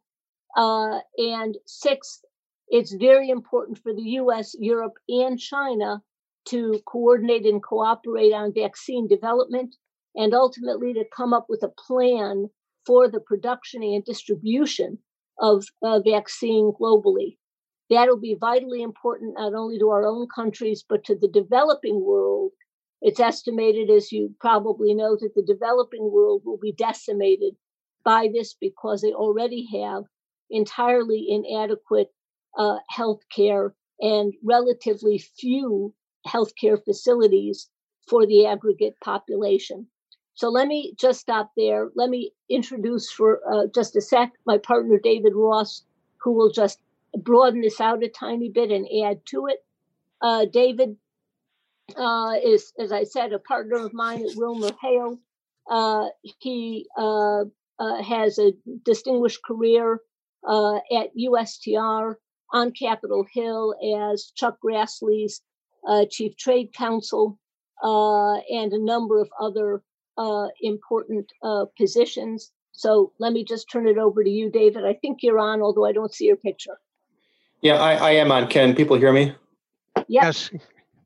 Uh, 0.55 1.01
and 1.17 1.57
sixth, 1.65 2.27
it's 2.69 2.93
very 2.93 3.31
important 3.31 3.79
for 3.79 3.95
the 3.95 4.11
US, 4.21 4.55
Europe, 4.59 4.99
and 5.09 5.41
China 5.41 6.03
to 6.49 6.79
coordinate 6.85 7.47
and 7.47 7.63
cooperate 7.63 8.35
on 8.35 8.53
vaccine 8.53 9.09
development 9.09 9.77
and 10.15 10.35
ultimately 10.35 10.93
to 10.93 11.07
come 11.07 11.33
up 11.33 11.47
with 11.49 11.63
a 11.63 11.73
plan 11.87 12.51
for 12.89 13.07
the 13.11 13.21
production 13.21 13.83
and 13.83 14.03
distribution 14.03 14.99
of 15.39 15.67
uh, 15.83 16.01
vaccine 16.01 16.73
globally. 16.81 17.37
That'll 17.91 18.19
be 18.19 18.35
vitally 18.35 18.81
important 18.81 19.35
not 19.37 19.53
only 19.53 19.79
to 19.79 19.91
our 19.91 20.07
own 20.07 20.27
countries, 20.35 20.83
but 20.89 21.05
to 21.05 21.15
the 21.15 21.29
developing 21.29 22.03
world. 22.03 22.53
It's 23.03 23.21
estimated, 23.21 23.91
as 23.91 24.11
you 24.11 24.35
probably 24.41 24.95
know, 24.95 25.19
that 25.21 25.35
the 25.35 25.43
developing 25.43 26.11
world 26.11 26.43
will 26.47 26.57
be 26.57 26.73
decimated 26.73 27.57
by 28.05 28.31
this 28.33 28.55
because 28.55 29.03
they 29.03 29.13
already 29.13 29.69
have 29.75 30.05
entirely 30.49 31.27
inadequate 31.29 32.09
uh, 32.57 32.79
health 32.89 33.21
care 33.31 33.75
and 34.01 34.33
relatively 34.43 35.19
few 35.19 35.95
healthcare 36.27 36.83
facilities 36.83 37.69
for 38.09 38.27
the 38.27 38.47
aggregate 38.47 38.97
population. 39.05 39.89
So 40.39 40.51
let 40.51 40.69
me 40.69 40.95
just 40.97 41.19
stop 41.19 41.51
there. 41.57 41.91
Let 41.97 42.11
me 42.11 42.31
introduce 42.49 43.11
for 43.11 43.41
uh, 43.53 43.67
just 43.75 43.97
a 43.97 44.01
sec 44.01 44.31
my 44.47 44.57
partner, 44.59 44.97
David 45.03 45.33
Ross, 45.35 45.83
who 46.19 46.31
will 46.31 46.53
just 46.53 46.79
broaden 47.13 47.61
this 47.63 47.81
out 47.81 48.05
a 48.05 48.09
tiny 48.09 48.49
bit 48.49 48.71
and 48.71 48.87
add 49.05 49.27
to 49.31 49.49
it. 49.49 49.65
Uh, 50.23 50.45
David 50.45 50.97
uh, 51.97 52.35
is, 52.41 52.73
as 52.79 52.93
I 52.93 53.03
said, 53.03 53.33
a 53.33 53.41
partner 53.41 53.85
of 53.85 53.93
mine 53.93 54.25
at 54.25 54.37
Wilmer 54.37 54.71
Hale. 54.81 55.19
Uh, 55.69 56.11
he 56.23 56.87
uh, 56.97 57.41
uh, 57.81 58.03
has 58.05 58.39
a 58.39 58.53
distinguished 58.85 59.43
career 59.45 60.01
at 60.49 61.17
USTR 61.19 62.15
on 62.53 62.71
Capitol 62.71 63.27
Hill 63.33 63.75
as 64.15 64.31
Chuck 64.37 64.59
Grassley's 64.65 65.43
chief 66.11 66.37
trade 66.37 66.73
counsel, 66.73 67.41
and 67.83 68.73
a 68.73 68.85
number 68.85 69.21
of 69.21 69.29
other 69.41 69.83
uh, 70.19 70.49
important 70.61 71.33
uh, 71.43 71.65
positions. 71.79 72.53
So 72.73 73.13
let 73.19 73.33
me 73.33 73.45
just 73.45 73.71
turn 73.71 73.89
it 73.89 73.99
over 73.99 74.23
to 74.23 74.31
you, 74.31 74.51
David. 74.51 74.85
I 74.85 74.95
think 74.95 75.23
you're 75.23 75.39
on, 75.39 75.63
although 75.63 75.87
I 75.87 75.93
don't 75.93 76.13
see 76.13 76.27
your 76.27 76.37
picture. 76.37 76.79
Yeah, 77.63 77.75
I, 77.75 77.95
I 77.95 78.11
am 78.13 78.31
on. 78.31 78.49
Can 78.49 78.75
people 78.75 78.97
hear 78.97 79.13
me? 79.13 79.35
Yep. 79.97 80.07
Yes. 80.09 80.51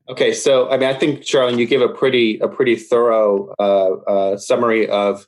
Okay, 0.09 0.33
so 0.33 0.69
I 0.69 0.77
mean, 0.77 0.89
I 0.89 0.93
think 0.93 1.21
Charlene, 1.21 1.57
you 1.57 1.65
give 1.65 1.81
a 1.81 1.87
pretty 1.87 2.37
a 2.39 2.47
pretty 2.47 2.75
thorough 2.75 3.55
uh, 3.57 3.93
uh, 4.11 4.37
summary 4.37 4.87
of 4.89 5.25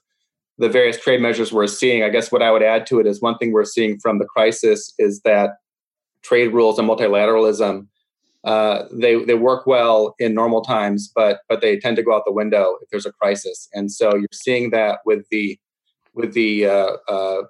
the 0.58 0.70
various 0.70 1.00
trade 1.00 1.22
measures 1.22 1.52
we're 1.52 1.68
seeing. 1.68 2.04
I 2.04 2.10
guess 2.10 2.32
what 2.32 2.42
I 2.42 2.52
would 2.52 2.64
add 2.64 2.86
to 2.88 3.00
it 3.00 3.08
is 3.08 3.22
one 3.22 3.38
thing 3.38 3.52
we're 3.52 3.66
seeing 3.66 3.98
from 4.00 4.20
the 4.20 4.26
crisis 4.26 4.94
is 4.98 5.22
that 5.22 5.58
trade 6.24 6.54
rules 6.54 6.78
and 6.78 6.88
multilateralism 6.88 7.88
uh, 8.46 8.84
they 8.92 9.24
they 9.26 9.34
work 9.34 9.66
well 9.66 10.14
in 10.20 10.36
normal 10.36 10.62
times, 10.62 11.12
but 11.14 11.40
but 11.50 11.62
they 11.62 11.80
tend 11.80 11.98
to 11.98 12.04
go 12.04 12.16
out 12.16 12.24
the 12.26 12.32
window 12.32 12.78
if 12.82 12.90
there's 12.90 13.06
a 13.06 13.12
crisis. 13.12 13.68
And 13.74 13.92
so 13.92 14.16
you're 14.16 14.28
seeing 14.32 14.70
that 14.70 15.00
with 15.06 15.26
the 15.32 15.60
with 16.14 16.34
the 16.34 16.68
uh, 16.68 16.92
uh, 17.10 17.42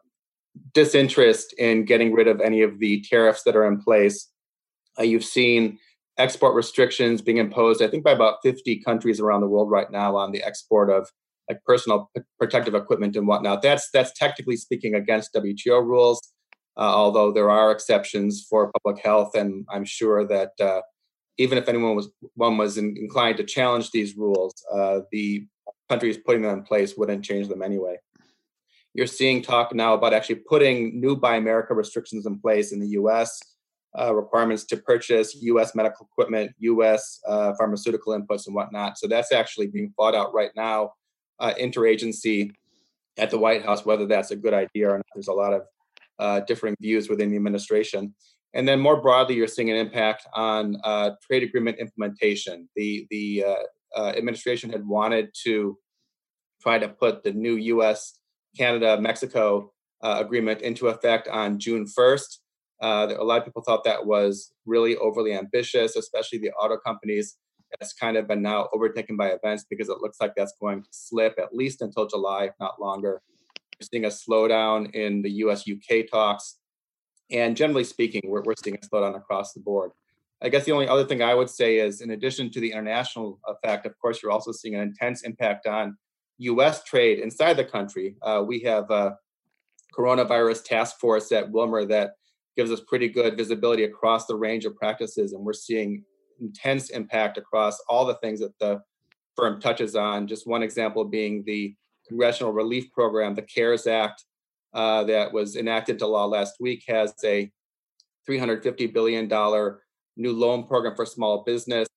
disinterest 0.73 1.53
in 1.59 1.83
getting 1.83 2.13
rid 2.13 2.27
of 2.27 2.39
any 2.39 2.61
of 2.61 2.79
the 2.79 3.03
tariffs 3.09 3.43
that 3.43 3.55
are 3.55 3.67
in 3.67 3.79
place. 3.79 4.29
Uh, 4.97 5.03
you've 5.03 5.25
seen 5.25 5.77
export 6.17 6.55
restrictions 6.55 7.21
being 7.21 7.37
imposed, 7.37 7.81
I 7.81 7.87
think, 7.87 8.05
by 8.05 8.11
about 8.11 8.37
50 8.41 8.81
countries 8.83 9.19
around 9.19 9.41
the 9.41 9.47
world 9.47 9.69
right 9.69 9.91
now 9.91 10.15
on 10.15 10.31
the 10.31 10.41
export 10.43 10.89
of 10.89 11.09
like 11.49 11.61
personal 11.65 12.09
protective 12.39 12.73
equipment 12.73 13.17
and 13.17 13.27
whatnot. 13.27 13.61
That's 13.61 13.89
that's 13.91 14.17
technically 14.17 14.55
speaking 14.55 14.95
against 14.95 15.33
WTO 15.33 15.83
rules 15.85 16.21
although 16.83 17.31
there 17.31 17.49
are 17.49 17.71
exceptions 17.71 18.45
for 18.49 18.71
public 18.71 19.03
health. 19.03 19.35
And 19.35 19.65
I'm 19.71 19.85
sure 19.85 20.25
that 20.27 20.51
uh, 20.59 20.81
even 21.37 21.57
if 21.57 21.67
anyone 21.67 21.95
was 21.95 22.09
one 22.35 22.57
was 22.57 22.77
in, 22.77 22.95
inclined 22.97 23.37
to 23.37 23.43
challenge 23.43 23.91
these 23.91 24.15
rules, 24.15 24.53
uh, 24.73 25.01
the 25.11 25.45
countries 25.89 26.17
putting 26.17 26.41
them 26.41 26.59
in 26.59 26.63
place 26.63 26.95
wouldn't 26.97 27.23
change 27.23 27.47
them 27.47 27.61
anyway. 27.61 27.97
You're 28.93 29.07
seeing 29.07 29.41
talk 29.41 29.75
now 29.75 29.93
about 29.93 30.13
actually 30.13 30.35
putting 30.35 30.99
new 30.99 31.17
Buy 31.17 31.35
America 31.35 31.73
restrictions 31.73 32.25
in 32.25 32.39
place 32.39 32.71
in 32.71 32.79
the 32.79 32.87
U.S. 32.89 33.37
uh, 33.99 34.15
requirements 34.15 34.63
to 34.65 34.77
purchase 34.77 35.35
U.S. 35.41 35.75
medical 35.75 36.07
equipment, 36.09 36.53
U.S. 36.59 37.19
Uh, 37.27 37.53
pharmaceutical 37.57 38.17
inputs, 38.17 38.47
and 38.47 38.55
whatnot. 38.55 38.97
So 38.97 39.07
that's 39.07 39.33
actually 39.33 39.67
being 39.67 39.93
fought 39.97 40.15
out 40.15 40.33
right 40.33 40.51
now, 40.55 40.93
uh, 41.39 41.53
interagency 41.59 42.51
at 43.17 43.31
the 43.31 43.37
White 43.37 43.65
House, 43.65 43.85
whether 43.85 44.05
that's 44.05 44.31
a 44.31 44.35
good 44.35 44.53
idea 44.53 44.89
or 44.89 44.97
not. 44.97 45.05
There's 45.13 45.27
a 45.27 45.33
lot 45.33 45.53
of 45.53 45.63
uh, 46.19 46.41
differing 46.41 46.75
views 46.81 47.09
within 47.09 47.29
the 47.29 47.35
administration. 47.35 48.13
And 48.53 48.67
then 48.67 48.79
more 48.79 49.01
broadly, 49.01 49.35
you're 49.35 49.47
seeing 49.47 49.69
an 49.69 49.77
impact 49.77 50.25
on 50.33 50.77
uh, 50.83 51.11
trade 51.25 51.43
agreement 51.43 51.77
implementation. 51.79 52.69
The 52.75 53.05
the 53.09 53.45
uh, 53.95 54.09
administration 54.09 54.69
had 54.69 54.85
wanted 54.85 55.29
to 55.43 55.77
try 56.61 56.79
to 56.79 56.87
put 56.87 57.23
the 57.23 57.33
new 57.33 57.55
U.S. 57.55 58.19
Canada 58.57 58.99
Mexico 58.99 59.71
agreement 60.01 60.61
into 60.61 60.87
effect 60.87 61.27
on 61.27 61.57
June 61.57 61.85
1st. 61.85 62.37
Uh, 62.81 63.13
a 63.17 63.23
lot 63.23 63.39
of 63.39 63.45
people 63.45 63.61
thought 63.61 63.83
that 63.83 64.05
was 64.05 64.51
really 64.65 64.95
overly 64.97 65.33
ambitious, 65.33 65.95
especially 65.95 66.39
the 66.39 66.51
auto 66.51 66.77
companies. 66.77 67.37
That's 67.79 67.93
kind 67.93 68.17
of 68.17 68.27
been 68.27 68.41
now 68.41 68.67
overtaken 68.73 69.17
by 69.17 69.29
events 69.29 69.65
because 69.69 69.89
it 69.89 69.97
looks 70.01 70.17
like 70.19 70.33
that's 70.35 70.53
going 70.61 70.83
to 70.83 70.89
slip 70.91 71.35
at 71.39 71.53
least 71.53 71.81
until 71.81 72.07
July, 72.07 72.45
if 72.45 72.53
not 72.59 72.79
longer. 72.79 73.21
Seeing 73.81 74.05
a 74.05 74.09
slowdown 74.09 74.93
in 74.93 75.21
the 75.21 75.31
US 75.31 75.65
UK 75.69 76.07
talks. 76.09 76.57
And 77.31 77.57
generally 77.57 77.83
speaking, 77.83 78.21
we're, 78.25 78.43
we're 78.43 78.53
seeing 78.63 78.77
a 78.77 78.79
slowdown 78.79 79.15
across 79.15 79.53
the 79.53 79.59
board. 79.59 79.91
I 80.41 80.49
guess 80.49 80.65
the 80.65 80.71
only 80.73 80.87
other 80.87 81.05
thing 81.05 81.21
I 81.21 81.33
would 81.33 81.49
say 81.49 81.79
is, 81.79 82.01
in 82.01 82.11
addition 82.11 82.51
to 82.51 82.59
the 82.59 82.71
international 82.71 83.39
effect, 83.47 83.85
of 83.85 83.97
course, 83.99 84.21
you're 84.21 84.31
also 84.31 84.51
seeing 84.51 84.75
an 84.75 84.81
intense 84.81 85.23
impact 85.23 85.65
on 85.65 85.97
US 86.39 86.83
trade 86.83 87.19
inside 87.19 87.53
the 87.53 87.65
country. 87.65 88.15
Uh, 88.21 88.43
we 88.45 88.59
have 88.61 88.89
a 88.91 89.17
coronavirus 89.97 90.63
task 90.63 90.99
force 90.99 91.31
at 91.31 91.49
Wilmer 91.49 91.85
that 91.85 92.11
gives 92.55 92.71
us 92.71 92.81
pretty 92.81 93.07
good 93.07 93.37
visibility 93.37 93.85
across 93.85 94.25
the 94.25 94.35
range 94.35 94.65
of 94.65 94.75
practices, 94.75 95.33
and 95.33 95.43
we're 95.43 95.53
seeing 95.53 96.03
intense 96.41 96.89
impact 96.89 97.37
across 97.37 97.81
all 97.87 98.05
the 98.05 98.15
things 98.15 98.39
that 98.39 98.57
the 98.59 98.81
firm 99.35 99.59
touches 99.59 99.95
on. 99.95 100.27
Just 100.27 100.47
one 100.47 100.63
example 100.63 101.03
being 101.05 101.43
the 101.45 101.75
Congressional 102.07 102.53
Relief 102.53 102.91
Program, 102.91 103.35
the 103.35 103.41
CARES 103.41 103.87
Act, 103.87 104.23
uh, 104.73 105.03
that 105.05 105.31
was 105.31 105.55
enacted 105.55 105.95
into 105.95 106.07
law 106.07 106.25
last 106.25 106.55
week, 106.59 106.83
has 106.87 107.13
a 107.23 107.49
$350 108.29 108.93
billion 108.93 109.27
new 110.17 110.33
loan 110.33 110.67
program 110.67 110.95
for 110.95 111.05
small 111.05 111.43
business. 111.43 111.87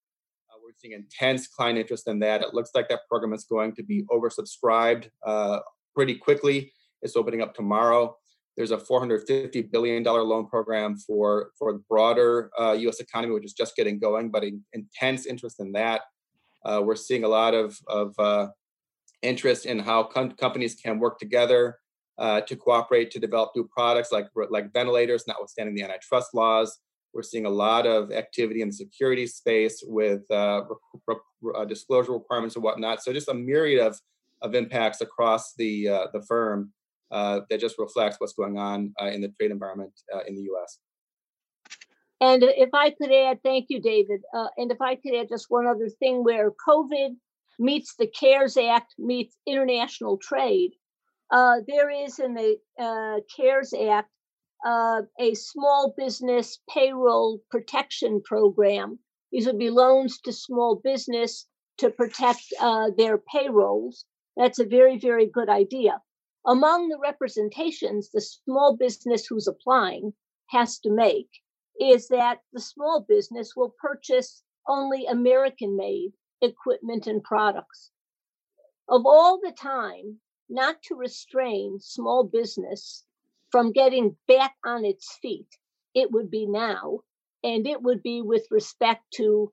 Uh, 0.49 0.59
we're 0.63 0.73
seeing 0.77 0.95
intense 0.95 1.49
client 1.49 1.79
interest 1.79 2.07
in 2.09 2.19
that. 2.21 2.43
It 2.43 2.55
looks 2.55 2.71
like 2.75 2.89
that 2.89 3.01
program 3.09 3.33
is 3.33 3.45
going 3.45 3.75
to 3.75 3.83
be 3.83 4.05
oversubscribed 4.05 5.09
uh, 5.27 5.61
pretty 5.95 6.15
quickly. 6.15 6.73
It's 7.03 7.17
opening 7.17 7.43
up 7.43 7.55
tomorrow. 7.55 8.17
There's 8.57 8.73
a 8.73 8.77
$450 8.77 9.71
billion 9.71 10.03
loan 10.03 10.49
program 10.49 10.97
for, 10.97 11.51
for 11.59 11.73
the 11.73 11.83
broader 11.89 12.51
uh, 12.59 12.73
US 12.73 12.99
economy, 13.01 13.35
which 13.35 13.45
is 13.45 13.53
just 13.53 13.77
getting 13.77 13.99
going, 13.99 14.31
but 14.31 14.43
in, 14.43 14.65
intense 14.73 15.27
interest 15.27 15.61
in 15.61 15.73
that. 15.73 16.03
Uh, 16.65 16.83
we're 16.85 16.97
seeing 16.97 17.23
a 17.23 17.29
lot 17.29 17.55
of, 17.55 17.79
of 17.87 18.15
uh, 18.19 18.49
interest 19.23 19.67
in 19.67 19.79
how 19.79 20.05
com- 20.05 20.33
companies 20.33 20.75
can 20.75 20.99
work 20.99 21.19
together 21.19 21.79
uh, 22.19 22.41
to 22.43 22.57
cooperate 22.57 23.11
to 23.13 23.19
develop 23.19 23.53
new 23.55 23.69
products 23.69 24.11
like, 24.13 24.27
like 24.51 24.73
ventilators, 24.73 25.25
notwithstanding 25.27 25.75
the 25.75 25.83
antitrust 25.83 26.35
laws. 26.35 26.79
We're 27.15 27.23
seeing 27.23 27.47
a 27.47 27.51
lot 27.51 27.87
of 27.87 28.13
activity 28.13 28.61
in 28.61 28.69
the 28.69 28.75
security 28.75 29.27
space 29.27 29.83
with 29.87 30.29
uh, 30.31 30.63
re- 31.07 31.17
re- 31.41 31.55
uh, 31.57 31.65
disclosure 31.65 32.13
requirements 32.13 32.57
and 32.57 32.63
whatnot. 32.63 33.03
So 33.03 33.13
just 33.13 33.29
a 33.29 33.35
myriad 33.35 33.87
of, 33.87 33.99
of 34.43 34.55
impacts 34.55 35.01
across 35.01 35.55
the, 35.55 36.09
the 36.13 36.23
firm 36.29 36.73
uh, 37.11 37.41
that 37.51 37.61
just 37.61 37.79
reflects 37.79 38.17
what's 38.19 38.33
going 38.33 38.59
on 38.59 38.93
uh, 39.01 39.07
in 39.07 39.21
the 39.21 39.29
trade 39.29 39.51
environment 39.51 39.93
uh, 40.15 40.21
in 40.27 40.35
the 40.35 40.43
U.S. 40.43 40.79
And 42.21 42.43
if 42.43 42.71
I 42.75 42.91
could 42.91 43.13
add, 43.13 43.39
thank 43.43 43.67
you, 43.69 43.81
David. 43.81 44.21
Uh, 44.35 44.49
and 44.57 44.71
if 44.71 44.81
I 44.81 44.97
could 44.97 45.15
add 45.15 45.29
just 45.29 45.47
one 45.49 45.67
other 45.67 45.89
thing 45.89 46.25
where 46.25 46.51
COVID 46.51 47.17
meets 47.59 47.95
the 47.97 48.07
CARES 48.07 48.57
Act 48.57 48.95
meets 48.99 49.37
international 49.47 50.19
trade, 50.19 50.73
uh, 51.31 51.57
there 51.67 51.91
is 51.91 52.19
in 52.19 52.35
the 52.35 52.59
uh, 52.79 53.21
CARES 53.37 53.75
Act 53.75 54.11
a 55.21 55.35
small 55.35 55.95
business 55.97 56.59
payroll 56.69 57.41
protection 57.51 58.21
program. 58.25 58.99
These 59.31 59.47
would 59.47 59.59
be 59.59 59.71
loans 59.71 60.21
to 60.23 60.33
small 60.33 60.77
business 60.77 61.47
to 61.79 61.91
protect 61.91 62.43
their 62.97 63.19
payrolls. 63.19 64.05
That's 64.37 64.59
a 64.59 64.65
very, 64.65 64.99
very 64.99 65.27
good 65.27 65.49
idea 65.49 66.01
among 66.49 66.89
the 66.89 66.99
representations 66.99 68.11
the 68.11 68.23
small 68.23 68.77
business 68.77 69.27
who's 69.27 69.47
applying 69.47 70.15
has 70.49 70.79
to 70.79 70.91
make 70.91 71.29
is 71.79 72.09
that 72.09 72.39
the 72.53 72.61
small 72.61 73.05
business 73.07 73.53
will 73.55 73.75
purchase 73.79 74.43
only 74.67 75.05
American 75.07 75.77
made 75.77 76.13
equipment 76.41 77.07
and 77.07 77.23
products. 77.23 77.91
Of 78.89 79.03
all 79.05 79.39
the 79.41 79.53
time, 79.53 80.21
not 80.49 80.83
to 80.85 80.95
restrain 80.95 81.79
small 81.81 82.25
business 82.25 83.05
from 83.51 83.73
getting 83.73 84.17
back 84.27 84.55
on 84.65 84.85
its 84.85 85.19
feet, 85.21 85.49
it 85.95 86.11
would 86.11 86.31
be 86.31 86.47
now, 86.47 87.01
and 87.43 87.67
it 87.67 87.83
would 87.83 88.03
be 88.03 88.23
with 88.23 88.47
respect 88.51 89.03
to 89.15 89.53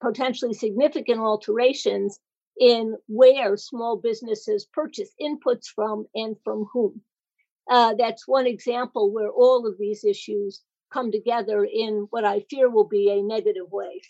potentially 0.00 0.54
significant 0.54 1.20
alterations 1.20 2.18
in 2.58 2.96
where 3.06 3.56
small 3.56 3.96
businesses 3.96 4.66
purchase 4.72 5.10
inputs 5.20 5.66
from 5.66 6.06
and 6.14 6.36
from 6.44 6.66
whom. 6.72 7.02
Uh, 7.70 7.94
that's 7.94 8.26
one 8.26 8.46
example 8.46 9.12
where 9.12 9.30
all 9.30 9.66
of 9.66 9.78
these 9.78 10.04
issues 10.04 10.62
come 10.92 11.10
together 11.10 11.64
in 11.64 12.06
what 12.10 12.24
I 12.24 12.40
fear 12.50 12.68
will 12.68 12.88
be 12.88 13.10
a 13.10 13.22
negative 13.22 13.70
way. 13.70 14.02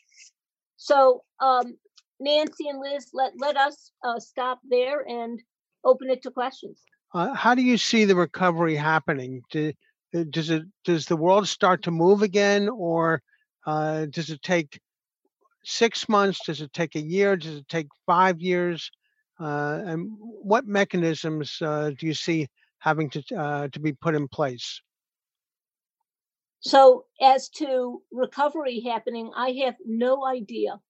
So, 0.83 1.23
um, 1.39 1.79
Nancy 2.19 2.69
and 2.69 2.81
Liz, 2.81 3.11
let, 3.15 3.35
let 3.39 3.57
us 3.57 3.93
uh, 4.03 4.19
stop 4.19 4.59
there 4.69 5.09
and 5.09 5.41
open 5.85 6.11
it 6.11 6.25
to 6.25 6.33
questions. 6.33 6.81
Uh, 7.15 7.33
how 7.35 7.55
do 7.55 7.63
you 7.63 7.79
see 7.79 8.05
the 8.05 8.17
recovery 8.17 8.75
happening? 8.75 9.43
Do, 9.53 9.73
uh, 10.13 10.25
does 10.29 10.51
it 10.51 10.65
does 10.85 11.07
the 11.07 11.17
world 11.17 11.47
start 11.47 11.85
to 11.85 11.93
move 11.93 12.23
again, 12.23 12.69
or 12.69 13.23
uh, 13.65 14.07
does 14.07 14.31
it 14.31 14.43
take 14.43 14.81
six 15.63 16.09
months? 16.09 16.41
Does 16.45 16.61
it 16.61 16.73
take 16.73 16.97
a 16.97 17.01
year? 17.01 17.37
Does 17.37 17.59
it 17.59 17.69
take 17.69 17.87
five 18.05 18.41
years? 18.41 18.91
Uh, 19.39 19.83
and 19.85 20.11
what 20.19 20.67
mechanisms 20.67 21.59
uh, 21.63 21.93
do 21.97 22.09
you 22.09 22.15
see 22.15 22.49
having 22.79 23.09
to 23.11 23.23
to 23.73 23.81
be 23.81 23.93
put 23.93 24.17
in 24.17 24.27
place? 24.27 24.83
So, 26.63 27.07
as 27.21 27.49
to 27.57 28.03
recovery 28.11 28.81
happening, 28.81 29.31
I 29.37 29.51
have 29.65 29.77
no 29.85 30.27
idea. 30.27 30.81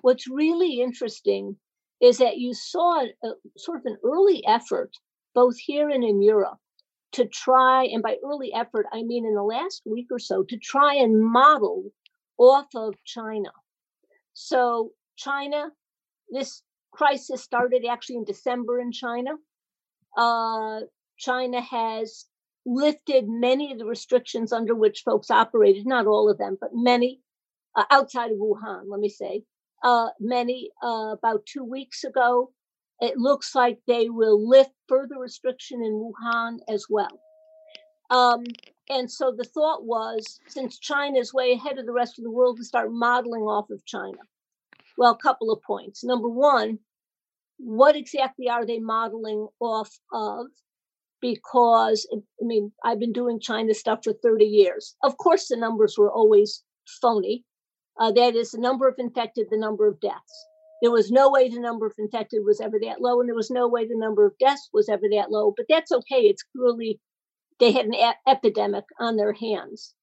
What's 0.00 0.28
really 0.28 0.80
interesting 0.80 1.56
is 2.00 2.18
that 2.18 2.38
you 2.38 2.54
saw 2.54 3.04
a, 3.04 3.28
sort 3.56 3.78
of 3.78 3.86
an 3.86 3.98
early 4.04 4.44
effort, 4.46 4.92
both 5.34 5.58
here 5.58 5.90
and 5.90 6.04
in 6.04 6.22
Europe, 6.22 6.58
to 7.12 7.26
try, 7.26 7.84
and 7.84 8.02
by 8.02 8.16
early 8.24 8.52
effort, 8.54 8.86
I 8.92 9.02
mean 9.02 9.26
in 9.26 9.34
the 9.34 9.42
last 9.42 9.82
week 9.84 10.06
or 10.10 10.18
so, 10.18 10.44
to 10.44 10.56
try 10.56 10.94
and 10.94 11.20
model 11.22 11.92
off 12.38 12.68
of 12.74 12.94
China 13.04 13.50
so, 14.40 14.92
China, 15.16 15.72
this 16.30 16.62
crisis 16.92 17.42
started 17.42 17.84
actually 17.84 18.18
in 18.18 18.24
December 18.24 18.78
in 18.78 18.92
China. 18.92 19.32
Uh, 20.16 20.82
China 21.18 21.60
has 21.60 22.26
lifted 22.66 23.28
many 23.28 23.72
of 23.72 23.78
the 23.78 23.86
restrictions 23.86 24.52
under 24.52 24.74
which 24.74 25.02
folks 25.04 25.30
operated, 25.30 25.86
not 25.86 26.06
all 26.06 26.30
of 26.30 26.38
them, 26.38 26.56
but 26.60 26.70
many 26.72 27.20
uh, 27.76 27.84
outside 27.90 28.30
of 28.30 28.38
Wuhan, 28.38 28.84
let 28.88 29.00
me 29.00 29.08
say. 29.08 29.44
Uh, 29.82 30.08
many 30.18 30.70
uh, 30.82 31.14
about 31.16 31.46
two 31.46 31.64
weeks 31.64 32.04
ago. 32.04 32.50
It 33.00 33.16
looks 33.16 33.54
like 33.54 33.78
they 33.86 34.10
will 34.10 34.48
lift 34.48 34.72
further 34.88 35.18
restriction 35.20 35.84
in 35.84 35.92
Wuhan 35.92 36.58
as 36.68 36.86
well. 36.90 37.20
Um, 38.10 38.42
and 38.90 39.10
so 39.10 39.32
the 39.36 39.44
thought 39.44 39.84
was 39.84 40.40
since 40.48 40.78
China 40.78 41.18
is 41.18 41.32
way 41.32 41.52
ahead 41.52 41.78
of 41.78 41.86
the 41.86 41.92
rest 41.92 42.18
of 42.18 42.24
the 42.24 42.30
world 42.30 42.56
to 42.56 42.64
start 42.64 42.90
modeling 42.90 43.42
off 43.42 43.70
of 43.70 43.84
China. 43.84 44.18
Well, 44.96 45.12
a 45.12 45.22
couple 45.22 45.52
of 45.52 45.62
points. 45.62 46.02
Number 46.02 46.28
one, 46.28 46.80
what 47.58 47.96
exactly 47.96 48.48
are 48.48 48.66
they 48.66 48.78
modeling 48.78 49.46
off 49.60 49.96
of? 50.12 50.46
Because, 51.20 52.06
I 52.14 52.44
mean, 52.44 52.72
I've 52.84 53.00
been 53.00 53.12
doing 53.12 53.40
China 53.40 53.74
stuff 53.74 54.00
for 54.04 54.12
30 54.12 54.44
years. 54.44 54.94
Of 55.02 55.16
course, 55.16 55.48
the 55.48 55.56
numbers 55.56 55.96
were 55.98 56.12
always 56.12 56.62
phony. 57.00 57.44
Uh, 57.98 58.12
that 58.12 58.36
is, 58.36 58.52
the 58.52 58.60
number 58.60 58.86
of 58.86 58.94
infected, 58.98 59.48
the 59.50 59.58
number 59.58 59.88
of 59.88 60.00
deaths. 60.00 60.46
There 60.80 60.92
was 60.92 61.10
no 61.10 61.28
way 61.30 61.48
the 61.48 61.58
number 61.58 61.86
of 61.86 61.94
infected 61.98 62.44
was 62.44 62.60
ever 62.60 62.78
that 62.82 63.00
low, 63.00 63.18
and 63.20 63.28
there 63.28 63.34
was 63.34 63.50
no 63.50 63.66
way 63.66 63.84
the 63.86 63.96
number 63.98 64.24
of 64.24 64.38
deaths 64.38 64.68
was 64.72 64.88
ever 64.88 65.06
that 65.10 65.30
low. 65.30 65.52
But 65.56 65.66
that's 65.68 65.90
okay. 65.90 66.22
It's 66.26 66.44
clearly 66.56 67.00
they 67.58 67.72
had 67.72 67.86
an 67.86 67.94
a- 67.94 68.30
epidemic 68.30 68.84
on 69.00 69.16
their 69.16 69.32
hands. 69.32 69.94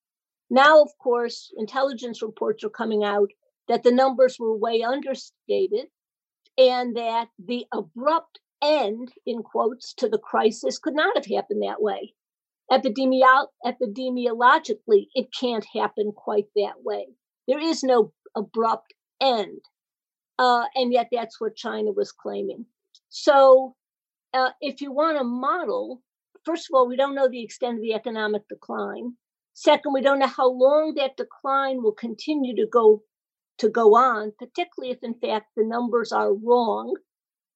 Now, 0.49 0.81
of 0.81 0.89
course, 1.01 1.51
intelligence 1.57 2.21
reports 2.21 2.63
are 2.63 2.69
coming 2.69 3.03
out 3.03 3.29
that 3.67 3.83
the 3.83 3.91
numbers 3.91 4.37
were 4.39 4.55
way 4.55 4.83
understated 4.83 5.87
and 6.57 6.95
that 6.95 7.29
the 7.39 7.65
abrupt 7.73 8.39
end, 8.61 9.13
in 9.25 9.43
quotes, 9.43 9.93
to 9.95 10.09
the 10.09 10.17
crisis 10.17 10.79
could 10.79 10.95
not 10.95 11.15
have 11.15 11.25
happened 11.25 11.63
that 11.63 11.81
way. 11.81 12.13
Epidemiolo- 12.71 13.47
epidemiologically, 13.65 15.07
it 15.13 15.27
can't 15.39 15.65
happen 15.73 16.11
quite 16.15 16.47
that 16.55 16.83
way. 16.83 17.07
There 17.47 17.59
is 17.59 17.83
no 17.83 18.13
abrupt 18.35 18.93
end. 19.21 19.61
Uh, 20.37 20.65
and 20.75 20.91
yet, 20.91 21.07
that's 21.11 21.39
what 21.39 21.55
China 21.55 21.91
was 21.91 22.11
claiming. 22.11 22.65
So, 23.09 23.75
uh, 24.33 24.51
if 24.59 24.81
you 24.81 24.91
want 24.91 25.17
to 25.17 25.23
model, 25.23 26.01
first 26.43 26.67
of 26.69 26.75
all, 26.75 26.87
we 26.87 26.97
don't 26.97 27.15
know 27.15 27.29
the 27.29 27.43
extent 27.43 27.75
of 27.75 27.81
the 27.81 27.93
economic 27.93 28.47
decline. 28.49 29.13
Second, 29.53 29.93
we 29.93 30.01
don't 30.01 30.19
know 30.19 30.27
how 30.27 30.49
long 30.49 30.95
that 30.95 31.15
decline 31.15 31.81
will 31.81 31.93
continue 31.93 32.55
to 32.55 32.67
go 32.67 33.03
to 33.57 33.69
go 33.69 33.95
on, 33.95 34.33
particularly 34.37 34.91
if 34.91 34.99
in 35.01 35.13
fact 35.13 35.45
the 35.55 35.63
numbers 35.65 36.11
are 36.11 36.33
wrong, 36.33 36.93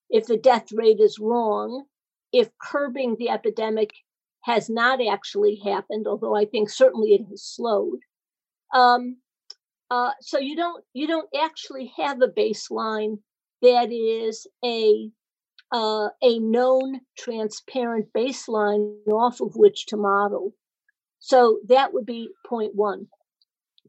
if 0.10 0.26
the 0.26 0.38
death 0.38 0.72
rate 0.72 1.00
is 1.00 1.20
wrong, 1.20 1.86
if 2.32 2.50
curbing 2.62 3.16
the 3.18 3.30
epidemic 3.30 3.92
has 4.42 4.70
not 4.70 5.00
actually 5.06 5.62
happened, 5.64 6.08
although 6.08 6.36
I 6.36 6.46
think 6.46 6.70
certainly 6.70 7.10
it 7.10 7.26
has 7.30 7.44
slowed. 7.44 8.00
Um, 8.74 9.18
uh, 9.92 10.12
so 10.22 10.38
you 10.38 10.56
don't 10.56 10.84
you 10.94 11.08
don't 11.08 11.30
actually 11.40 11.92
have 11.98 12.22
a 12.22 12.28
baseline 12.28 13.20
that 13.62 13.92
is 13.92 14.48
a 14.64 15.10
uh, 15.72 16.10
a 16.22 16.40
known 16.40 17.02
transparent 17.18 18.08
baseline 18.16 18.96
off 19.08 19.42
of 19.42 19.56
which 19.56 19.88
to 19.88 19.98
model. 19.98 20.54
So 21.20 21.60
that 21.68 21.94
would 21.94 22.06
be 22.06 22.30
point 22.48 22.76
one. 22.76 23.08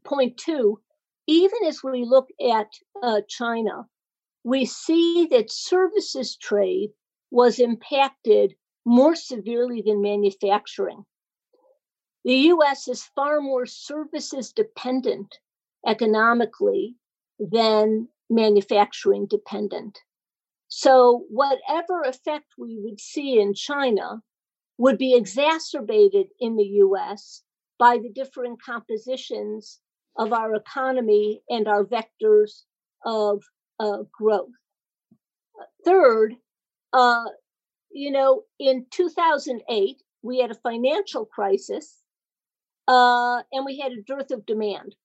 Point 0.03 0.37
two, 0.37 0.79
even 1.27 1.59
as 1.67 1.83
we 1.83 2.03
look 2.03 2.27
at 2.43 2.67
uh, 3.01 3.21
China, 3.27 3.87
we 4.43 4.65
see 4.65 5.27
that 5.27 5.51
services 5.51 6.35
trade 6.35 6.91
was 7.29 7.59
impacted 7.59 8.55
more 8.85 9.15
severely 9.15 9.81
than 9.81 10.01
manufacturing. 10.01 11.05
The 12.23 12.35
US 12.53 12.87
is 12.87 13.03
far 13.15 13.41
more 13.41 13.65
services 13.65 14.51
dependent 14.51 15.39
economically 15.87 16.95
than 17.39 18.07
manufacturing 18.29 19.25
dependent. 19.27 19.97
So, 20.67 21.25
whatever 21.29 22.01
effect 22.01 22.45
we 22.57 22.79
would 22.79 22.99
see 22.99 23.39
in 23.39 23.53
China 23.53 24.21
would 24.77 24.97
be 24.97 25.15
exacerbated 25.15 26.27
in 26.39 26.55
the 26.55 26.65
US 26.85 27.43
by 27.77 27.97
the 27.97 28.09
different 28.09 28.61
compositions 28.61 29.79
of 30.17 30.33
our 30.33 30.55
economy 30.55 31.43
and 31.49 31.67
our 31.67 31.83
vectors 31.85 32.63
of 33.05 33.43
uh, 33.81 34.03
growth. 34.11 34.49
Third, 35.83 36.35
uh, 36.93 37.25
you 37.91 38.11
know, 38.11 38.43
in 38.59 38.85
2008, 38.91 40.01
we 40.21 40.39
had 40.39 40.51
a 40.51 40.55
financial 40.55 41.25
crisis 41.25 41.97
uh, 42.87 43.41
and 43.51 43.65
we 43.65 43.79
had 43.79 43.91
a 43.91 44.01
dearth 44.01 44.31
of 44.31 44.45
demand. 44.45 44.95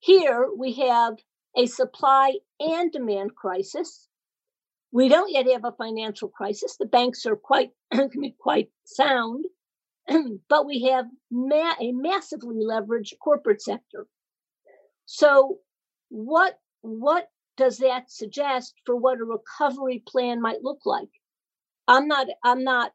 Here 0.00 0.48
we 0.56 0.72
have 0.74 1.16
a 1.56 1.66
supply 1.66 2.38
and 2.58 2.90
demand 2.90 3.34
crisis. 3.34 4.08
We 4.90 5.08
don't 5.08 5.30
yet 5.30 5.46
have 5.50 5.64
a 5.64 5.72
financial 5.72 6.28
crisis. 6.28 6.76
The 6.78 6.86
banks 6.86 7.26
are 7.26 7.36
quite 7.36 7.70
quite 8.40 8.70
sound, 8.84 9.44
but 10.48 10.64
we 10.64 10.84
have 10.84 11.06
ma- 11.30 11.74
a 11.80 11.92
massively 11.92 12.64
leveraged 12.64 13.18
corporate 13.22 13.60
sector. 13.60 14.06
So, 15.04 15.58
what 16.08 16.58
what 16.80 17.28
does 17.58 17.78
that 17.78 18.10
suggest 18.10 18.74
for 18.86 18.96
what 18.96 19.18
a 19.18 19.24
recovery 19.24 20.02
plan 20.06 20.40
might 20.40 20.62
look 20.62 20.80
like? 20.86 21.10
I'm 21.88 22.08
not 22.08 22.28
I'm 22.44 22.64
not 22.64 22.92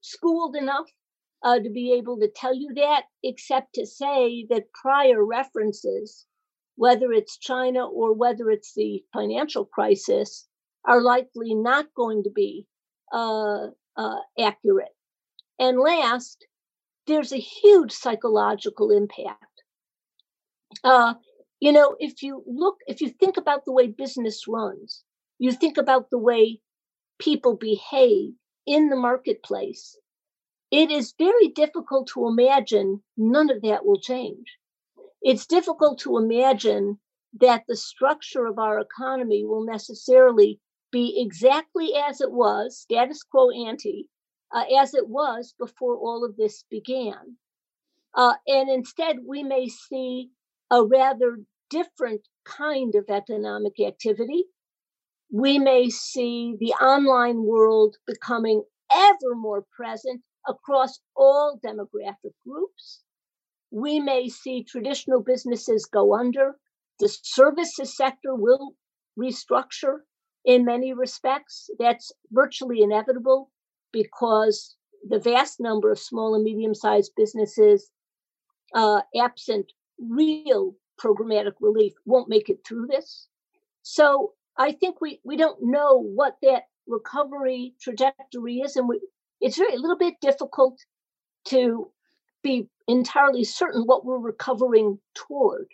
schooled 0.00 0.56
enough 0.56 0.86
uh, 1.42 1.58
to 1.58 1.70
be 1.70 1.92
able 1.92 2.18
to 2.20 2.30
tell 2.34 2.54
you 2.54 2.72
that, 2.74 3.04
except 3.22 3.74
to 3.74 3.86
say 3.86 4.46
that 4.50 4.72
prior 4.72 5.24
references, 5.24 6.26
whether 6.76 7.12
it's 7.12 7.38
China 7.38 7.86
or 7.86 8.14
whether 8.14 8.50
it's 8.50 8.72
the 8.74 9.02
financial 9.12 9.64
crisis, 9.64 10.46
are 10.84 11.02
likely 11.02 11.54
not 11.54 11.86
going 11.94 12.22
to 12.22 12.30
be 12.30 12.66
uh, 13.12 13.66
uh, 13.96 14.18
accurate. 14.38 14.94
And 15.58 15.78
last, 15.78 16.46
there's 17.06 17.32
a 17.32 17.38
huge 17.38 17.92
psychological 17.92 18.90
impact. 18.92 19.44
You 21.60 21.72
know, 21.72 21.96
if 21.98 22.22
you 22.22 22.44
look, 22.46 22.78
if 22.86 23.00
you 23.00 23.08
think 23.08 23.36
about 23.36 23.64
the 23.64 23.72
way 23.72 23.88
business 23.88 24.46
runs, 24.46 25.02
you 25.38 25.52
think 25.52 25.76
about 25.76 26.10
the 26.10 26.18
way 26.18 26.60
people 27.18 27.56
behave 27.56 28.34
in 28.66 28.88
the 28.88 28.96
marketplace, 28.96 29.98
it 30.70 30.90
is 30.90 31.14
very 31.18 31.48
difficult 31.48 32.08
to 32.08 32.28
imagine 32.28 33.02
none 33.16 33.50
of 33.50 33.62
that 33.62 33.84
will 33.84 34.00
change. 34.00 34.58
It's 35.22 35.46
difficult 35.46 35.98
to 36.00 36.18
imagine 36.18 37.00
that 37.40 37.64
the 37.66 37.76
structure 37.76 38.46
of 38.46 38.58
our 38.58 38.78
economy 38.78 39.44
will 39.44 39.64
necessarily 39.64 40.60
be 40.90 41.20
exactly 41.20 41.94
as 41.94 42.20
it 42.20 42.30
was, 42.30 42.78
status 42.78 43.22
quo 43.22 43.50
ante, 43.50 44.08
uh, 44.54 44.64
as 44.78 44.94
it 44.94 45.08
was 45.08 45.54
before 45.58 45.96
all 45.96 46.24
of 46.24 46.36
this 46.36 46.64
began. 46.70 47.36
Uh, 48.14 48.34
and 48.46 48.70
instead, 48.70 49.18
we 49.26 49.42
may 49.42 49.68
see 49.68 50.30
a 50.70 50.84
rather 50.84 51.38
different 51.70 52.22
kind 52.44 52.94
of 52.94 53.04
economic 53.08 53.74
activity 53.80 54.44
we 55.30 55.58
may 55.58 55.90
see 55.90 56.56
the 56.58 56.72
online 56.72 57.44
world 57.44 57.96
becoming 58.06 58.64
ever 58.90 59.34
more 59.34 59.64
present 59.76 60.22
across 60.46 61.00
all 61.14 61.58
demographic 61.62 62.32
groups. 62.46 63.02
We 63.70 64.00
may 64.00 64.28
see 64.28 64.64
traditional 64.64 65.22
businesses 65.22 65.84
go 65.84 66.14
under. 66.14 66.56
The 66.98 67.08
services 67.22 67.94
sector 67.94 68.34
will 68.34 68.74
restructure 69.18 69.98
in 70.44 70.64
many 70.64 70.94
respects. 70.94 71.68
That's 71.78 72.10
virtually 72.30 72.80
inevitable 72.80 73.50
because 73.92 74.76
the 75.06 75.18
vast 75.18 75.60
number 75.60 75.92
of 75.92 75.98
small 75.98 76.34
and 76.34 76.44
medium 76.44 76.74
sized 76.74 77.12
businesses, 77.14 77.90
uh, 78.74 79.02
absent 79.14 79.72
real 80.00 80.74
programmatic 81.00 81.52
relief, 81.60 81.92
won't 82.04 82.28
make 82.28 82.48
it 82.48 82.58
through 82.66 82.86
this. 82.86 83.28
So 83.82 84.32
I 84.56 84.72
think 84.72 85.00
we 85.00 85.20
we 85.24 85.36
don't 85.36 85.58
know 85.62 85.98
what 85.98 86.36
that 86.42 86.64
recovery 86.86 87.74
trajectory 87.80 88.58
is, 88.58 88.76
and 88.76 88.88
we, 88.88 89.00
it's 89.40 89.56
very 89.58 89.74
a 89.74 89.78
little 89.78 89.98
bit 89.98 90.14
difficult 90.20 90.78
to 91.46 91.90
be 92.42 92.68
entirely 92.86 93.44
certain 93.44 93.82
what 93.82 94.04
we're 94.04 94.18
recovering 94.18 94.98
toward. 95.14 95.66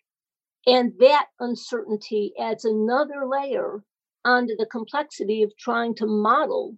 And 0.67 0.93
that 0.99 1.27
uncertainty 1.41 2.33
adds 2.41 2.65
another 2.65 3.27
layer 3.27 3.85
onto 4.25 4.57
the 4.57 4.67
complexity 4.67 5.43
of 5.43 5.57
trying 5.59 5.95
to 5.97 6.07
model 6.07 6.77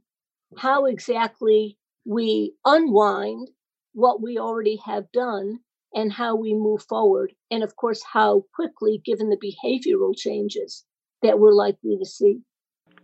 how 0.59 0.87
exactly 0.87 1.79
we 2.05 2.55
unwind 2.65 3.51
what 3.93 4.21
we 4.21 4.39
already 4.39 4.77
have 4.85 5.11
done 5.13 5.61
and 5.97 6.13
how 6.13 6.37
we 6.37 6.55
move 6.55 6.83
forward. 6.83 7.33
And 7.51 7.65
of 7.65 7.75
course, 7.75 8.03
how 8.05 8.45
quickly, 8.55 9.01
given 9.05 9.31
the 9.31 9.37
behavioral 9.39 10.17
changes 10.17 10.85
that 11.23 11.41
we're 11.41 11.55
likely 11.55 11.97
to 11.99 12.05
see. 12.05 12.43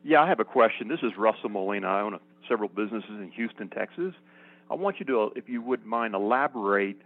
Yeah, 0.04 0.22
I 0.22 0.28
have 0.28 0.40
a 0.40 0.44
question. 0.44 0.88
This 0.88 1.00
is 1.02 1.12
Russell 1.16 1.48
Molina. 1.48 1.86
I 1.86 2.02
own 2.02 2.20
several 2.48 2.68
businesses 2.68 3.10
in 3.10 3.32
Houston, 3.34 3.70
Texas. 3.70 4.14
I 4.70 4.74
want 4.74 5.00
you 5.00 5.06
to, 5.06 5.32
if 5.34 5.48
you 5.48 5.62
would 5.62 5.86
mind, 5.86 6.14
elaborate 6.14 7.00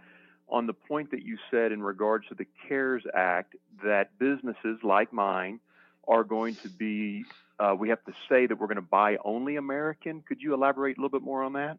on 0.49 0.67
the 0.67 0.73
point 0.73 1.11
that 1.11 1.23
you 1.23 1.37
said 1.49 1.71
in 1.71 1.81
regards 1.81 2.27
to 2.27 2.35
the 2.35 2.45
CARES 2.67 3.03
Act 3.13 3.55
that 3.83 4.17
businesses 4.19 4.79
like 4.83 5.13
mine 5.13 5.59
are 6.07 6.23
going 6.23 6.55
to 6.55 6.69
be, 6.69 7.23
uh, 7.59 7.75
we 7.77 7.89
have 7.89 8.03
to 8.05 8.13
say 8.29 8.45
that 8.45 8.59
we're 8.59 8.67
going 8.67 8.75
to 8.75 8.81
buy 8.81 9.17
only 9.23 9.55
American. 9.55 10.21
Could 10.27 10.41
you 10.41 10.53
elaborate 10.53 10.97
a 10.97 11.01
little 11.01 11.17
bit 11.17 11.25
more 11.25 11.43
on 11.43 11.53
that? 11.53 11.77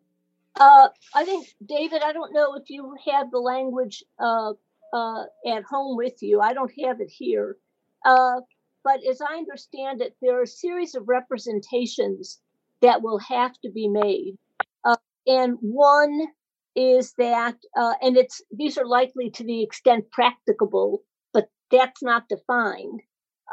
Uh, 0.56 0.88
I 1.14 1.24
think, 1.24 1.46
David, 1.64 2.02
I 2.02 2.12
don't 2.12 2.32
know 2.32 2.54
if 2.54 2.68
you 2.68 2.94
have 3.10 3.30
the 3.30 3.38
language 3.38 4.02
uh, 4.18 4.52
uh 4.92 5.24
at 5.46 5.64
home 5.64 5.96
with 5.96 6.22
you. 6.22 6.40
I 6.40 6.52
don't 6.52 6.72
have 6.84 7.00
it 7.00 7.10
here. 7.10 7.56
Uh, 8.04 8.40
but 8.84 9.00
as 9.08 9.20
I 9.20 9.36
understand 9.36 10.00
it, 10.00 10.16
there 10.22 10.38
are 10.38 10.42
a 10.42 10.46
series 10.46 10.94
of 10.94 11.08
representations 11.08 12.40
that 12.80 13.02
will 13.02 13.18
have 13.18 13.52
to 13.60 13.70
be 13.70 13.88
made. 13.88 14.38
Uh, 14.84 14.96
and 15.26 15.58
one 15.60 16.28
is 16.74 17.12
that, 17.18 17.56
uh, 17.76 17.94
and 18.00 18.16
it's 18.16 18.40
these 18.50 18.78
are 18.78 18.86
likely 18.86 19.30
to 19.30 19.44
the 19.44 19.62
extent 19.62 20.10
practicable, 20.12 21.02
but 21.32 21.50
that's 21.70 22.02
not 22.02 22.28
defined. 22.28 23.00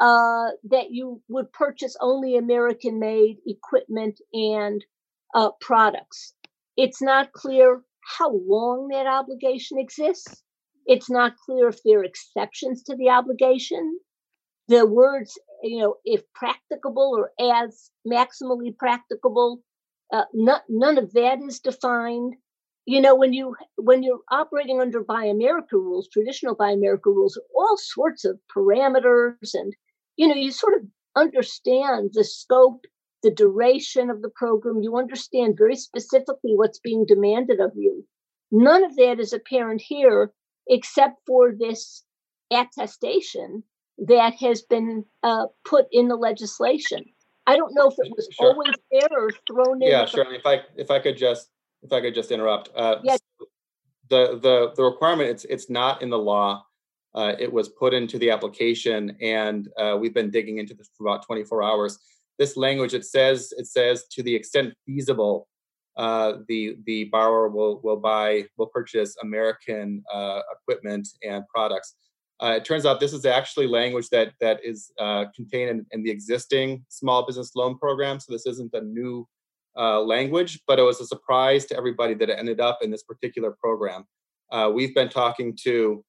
That 0.00 0.90
you 0.90 1.20
would 1.28 1.52
purchase 1.52 1.96
only 2.00 2.36
American 2.36 2.98
made 2.98 3.38
equipment 3.46 4.20
and 4.32 4.84
uh, 5.34 5.50
products. 5.60 6.34
It's 6.76 7.02
not 7.02 7.32
clear 7.32 7.82
how 8.18 8.32
long 8.32 8.88
that 8.88 9.06
obligation 9.06 9.78
exists. 9.78 10.42
It's 10.86 11.10
not 11.10 11.36
clear 11.44 11.68
if 11.68 11.82
there 11.84 12.00
are 12.00 12.04
exceptions 12.04 12.82
to 12.84 12.96
the 12.96 13.10
obligation 13.10 13.98
the 14.68 14.86
words, 14.86 15.38
you 15.62 15.78
know, 15.78 15.96
if 16.04 16.22
practicable 16.34 17.12
or 17.16 17.30
as 17.40 17.90
maximally 18.06 18.76
practicable, 18.76 19.62
uh, 20.12 20.24
not, 20.34 20.62
none 20.68 20.98
of 20.98 21.12
that 21.12 21.40
is 21.42 21.60
defined. 21.60 22.34
you 22.86 23.00
know 23.00 23.14
when 23.16 23.32
you 23.32 23.54
when 23.76 24.02
you're 24.04 24.20
operating 24.30 24.80
under 24.80 25.02
buy 25.02 25.24
america 25.24 25.76
rules 25.76 26.08
traditional 26.12 26.54
buy 26.54 26.70
america 26.70 27.10
rules 27.10 27.38
all 27.60 27.76
sorts 27.76 28.24
of 28.24 28.38
parameters 28.56 29.50
and 29.60 29.72
you 30.16 30.28
know 30.28 30.34
you 30.44 30.52
sort 30.52 30.74
of 30.74 30.82
understand 31.16 32.10
the 32.14 32.22
scope 32.24 32.82
the 33.22 33.30
duration 33.30 34.10
of 34.10 34.22
the 34.22 34.28
program 34.28 34.82
you 34.82 34.96
understand 34.96 35.56
very 35.56 35.76
specifically 35.76 36.54
what's 36.54 36.78
being 36.78 37.04
demanded 37.06 37.60
of 37.60 37.72
you 37.74 38.04
none 38.50 38.84
of 38.84 38.96
that 38.96 39.18
is 39.18 39.32
apparent 39.32 39.80
here 39.80 40.32
except 40.68 41.16
for 41.26 41.52
this 41.58 42.02
attestation 42.52 43.62
that 43.98 44.34
has 44.34 44.62
been 44.62 45.04
uh, 45.22 45.46
put 45.64 45.86
in 45.90 46.08
the 46.08 46.16
legislation 46.16 47.04
i 47.46 47.56
don't 47.56 47.74
know 47.74 47.88
if 47.88 47.94
it 47.98 48.12
was 48.14 48.28
sure. 48.32 48.52
always 48.52 48.74
there 48.90 49.18
or 49.18 49.30
thrown 49.46 49.82
in 49.82 49.90
yeah 49.90 50.04
sure 50.04 50.32
if 50.32 50.46
i 50.46 50.60
if 50.76 50.90
i 50.90 50.98
could 50.98 51.16
just 51.16 51.50
if 51.86 51.92
I 51.92 52.00
could 52.00 52.14
just 52.14 52.30
interrupt. 52.30 52.70
Uh, 52.74 52.96
yes. 53.02 53.20
The 54.08 54.38
the 54.40 54.72
the 54.76 54.84
requirement 54.84 55.30
it's 55.30 55.44
it's 55.46 55.70
not 55.70 56.02
in 56.02 56.10
the 56.10 56.18
law. 56.18 56.64
Uh, 57.14 57.32
it 57.38 57.50
was 57.50 57.70
put 57.70 57.94
into 57.94 58.18
the 58.18 58.30
application, 58.30 59.16
and 59.22 59.68
uh, 59.78 59.96
we've 59.98 60.12
been 60.12 60.30
digging 60.30 60.58
into 60.58 60.74
this 60.74 60.90
for 60.96 61.06
about 61.06 61.24
24 61.24 61.62
hours. 61.62 61.98
This 62.38 62.56
language 62.56 62.94
it 62.94 63.04
says 63.04 63.52
it 63.56 63.66
says 63.66 64.06
to 64.12 64.22
the 64.22 64.34
extent 64.34 64.74
feasible, 64.84 65.48
uh, 65.96 66.34
the 66.48 66.76
the 66.84 67.04
borrower 67.04 67.48
will 67.48 67.80
will 67.82 67.96
buy 67.96 68.44
will 68.56 68.66
purchase 68.66 69.16
American 69.22 70.02
uh, 70.12 70.40
equipment 70.52 71.08
and 71.22 71.44
products. 71.48 71.94
Uh, 72.42 72.54
it 72.56 72.64
turns 72.66 72.84
out 72.84 73.00
this 73.00 73.14
is 73.14 73.24
actually 73.24 73.66
language 73.66 74.10
that 74.10 74.32
that 74.40 74.60
is 74.62 74.92
uh, 74.98 75.24
contained 75.34 75.70
in, 75.70 75.86
in, 75.92 76.02
the 76.02 76.10
existing 76.10 76.84
small 76.88 77.24
business 77.26 77.52
loan 77.56 77.78
program. 77.78 78.20
So 78.20 78.30
this 78.30 78.44
isn't 78.44 78.74
a 78.74 78.82
new 78.82 79.26
uh, 79.74 80.02
language, 80.02 80.60
but 80.66 80.78
it 80.78 80.82
was 80.82 81.00
a 81.00 81.06
surprise 81.06 81.64
to 81.66 81.76
everybody 81.76 82.12
that 82.14 82.28
it 82.28 82.38
ended 82.38 82.60
up 82.60 82.80
in 82.82 82.90
this 82.90 83.02
particular 83.02 83.56
program. 83.58 84.04
Uh, 84.52 84.70
we've 84.72 84.94
been 84.94 85.08
talking 85.08 85.56
to 85.62 86.04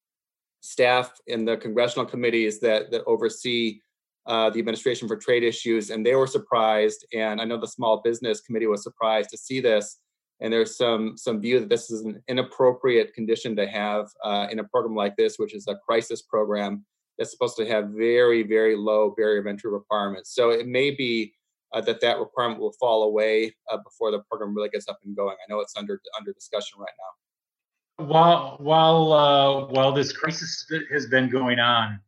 staff 0.60 1.14
in 1.28 1.46
the 1.46 1.56
congressional 1.56 2.06
committees 2.06 2.60
that 2.60 2.92
that 2.92 3.04
oversee 3.06 3.80
uh, 4.28 4.50
the 4.50 4.60
administration 4.60 5.08
for 5.08 5.16
trade 5.16 5.44
issues, 5.44 5.90
and 5.90 6.06
they 6.06 6.16
were 6.16 6.28
surprised. 6.28 7.06
And 7.14 7.42
I 7.42 7.46
know 7.46 7.58
the 7.58 7.68
small 7.68 8.02
business 8.02 8.42
committee 8.42 8.68
was 8.68 8.84
surprised 8.84 9.30
to 9.32 9.38
see 9.38 9.62
this. 9.62 10.00
And 10.40 10.54
there's 10.54 10.78
some 10.78 11.18
some 11.18 11.42
view 11.42 11.60
that 11.60 11.70
this 11.70 11.90
is 11.90 12.02
an 12.02 12.22
inappropriate 12.28 13.14
condition 13.14 13.56
to 13.56 13.66
have 13.68 14.08
uh, 14.24 14.48
in 14.52 14.60
a 14.60 14.64
program 14.64 14.96
like 14.96 15.16
this, 15.16 15.40
which 15.40 15.56
is 15.56 15.68
a 15.68 15.76
crisis 15.76 16.22
program 16.22 16.86
that's 17.18 17.32
supposed 17.32 17.58
to 17.58 17.66
have 17.66 17.90
very 17.90 18.44
very 18.44 18.76
low 18.76 19.14
barrier 19.18 19.40
of 19.40 19.48
entry 19.48 19.72
requirements. 19.72 20.36
So 20.36 20.52
it 20.52 20.68
may 20.68 20.92
be 20.92 21.34
uh, 21.74 21.82
that 21.82 22.02
that 22.02 22.20
requirement 22.20 22.60
will 22.60 22.74
fall 22.74 23.04
away 23.04 23.56
uh, 23.72 23.78
before 23.78 24.12
the 24.12 24.20
program 24.30 24.56
really 24.56 24.70
gets 24.70 24.88
up 24.88 25.00
and 25.04 25.16
going. 25.16 25.36
I 25.36 25.52
know 25.52 25.60
it's 25.60 25.76
under 25.76 26.00
under 26.20 26.34
discussion 26.34 26.80
right 26.80 26.90
now. 27.00 28.06
While 28.06 28.58
while 28.60 29.14
uh, 29.14 29.66
while 29.68 29.92
this 29.92 30.12
crisis 30.12 30.72
has 30.92 31.08
been 31.08 31.30
going 31.30 31.60
on, 31.60 32.00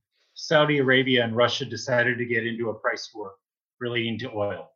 Saudi 0.41 0.78
Arabia 0.78 1.23
and 1.23 1.36
Russia 1.36 1.65
decided 1.65 2.17
to 2.17 2.25
get 2.25 2.47
into 2.47 2.69
a 2.69 2.73
price 2.73 3.10
war 3.13 3.34
relating 3.80 4.17
to 4.19 4.32
oil, 4.32 4.69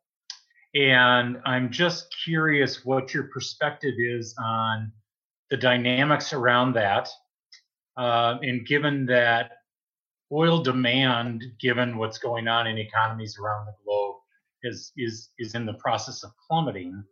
and 0.74 1.40
I'm 1.46 1.70
just 1.70 2.14
curious 2.24 2.84
what 2.84 3.14
your 3.14 3.24
perspective 3.24 3.94
is 3.98 4.34
on 4.38 4.92
the 5.50 5.56
dynamics 5.56 6.32
around 6.32 6.74
that, 6.74 7.08
uh, 7.96 8.36
and 8.42 8.66
given 8.66 9.06
that 9.06 9.52
oil 10.32 10.62
demand, 10.62 11.44
given 11.60 11.96
what's 11.96 12.18
going 12.18 12.48
on 12.48 12.66
in 12.66 12.76
economies 12.78 13.38
around 13.38 13.66
the 13.66 13.74
globe 13.84 14.16
is 14.64 14.92
is 14.96 15.30
is 15.38 15.54
in 15.54 15.64
the 15.64 15.74
process 15.74 16.24
of 16.24 16.30
plummeting 16.46 17.02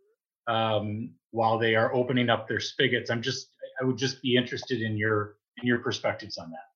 um, 0.47 1.11
while 1.31 1.57
they 1.57 1.75
are 1.75 1.93
opening 1.93 2.29
up 2.29 2.47
their 2.47 2.59
spigots. 2.59 3.09
I'm 3.09 3.21
just 3.21 3.47
I 3.81 3.85
would 3.85 3.97
just 3.97 4.21
be 4.21 4.35
interested 4.35 4.81
in 4.81 4.97
your 4.97 5.37
in 5.61 5.67
your 5.67 5.79
perspectives 5.79 6.37
on 6.37 6.51
that. 6.51 6.72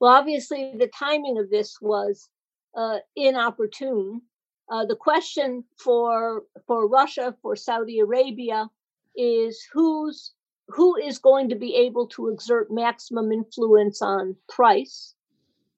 Well, 0.00 0.14
obviously, 0.14 0.74
the 0.76 0.88
timing 0.88 1.38
of 1.38 1.50
this 1.50 1.78
was 1.80 2.28
uh, 2.76 2.98
inopportune. 3.16 4.22
Uh, 4.70 4.84
the 4.84 4.96
question 4.96 5.64
for 5.76 6.44
for 6.66 6.88
Russia, 6.88 7.34
for 7.42 7.56
Saudi 7.56 7.98
Arabia, 7.98 8.68
is 9.16 9.66
who's 9.72 10.32
who 10.68 10.96
is 10.96 11.18
going 11.18 11.48
to 11.48 11.56
be 11.56 11.74
able 11.74 12.06
to 12.08 12.28
exert 12.28 12.70
maximum 12.70 13.32
influence 13.32 14.02
on 14.02 14.36
price. 14.48 15.14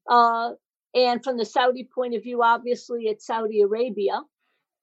Uh, 0.08 0.52
and 0.94 1.22
from 1.22 1.36
the 1.36 1.44
Saudi 1.44 1.88
point 1.94 2.16
of 2.16 2.22
view, 2.24 2.42
obviously, 2.42 3.04
it's 3.04 3.26
Saudi 3.26 3.60
Arabia 3.60 4.20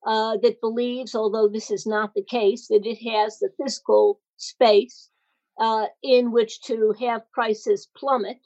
uh, 0.06 0.38
that 0.38 0.62
believes, 0.62 1.14
although 1.14 1.50
this 1.50 1.70
is 1.70 1.86
not 1.86 2.14
the 2.14 2.24
case, 2.24 2.68
that 2.68 2.86
it 2.86 2.98
has 3.12 3.40
the 3.40 3.50
fiscal 3.62 4.22
space 4.38 5.10
uh, 5.60 5.88
in 6.02 6.32
which 6.32 6.62
to 6.62 6.94
have 7.00 7.30
prices 7.34 7.90
plummet. 7.98 8.40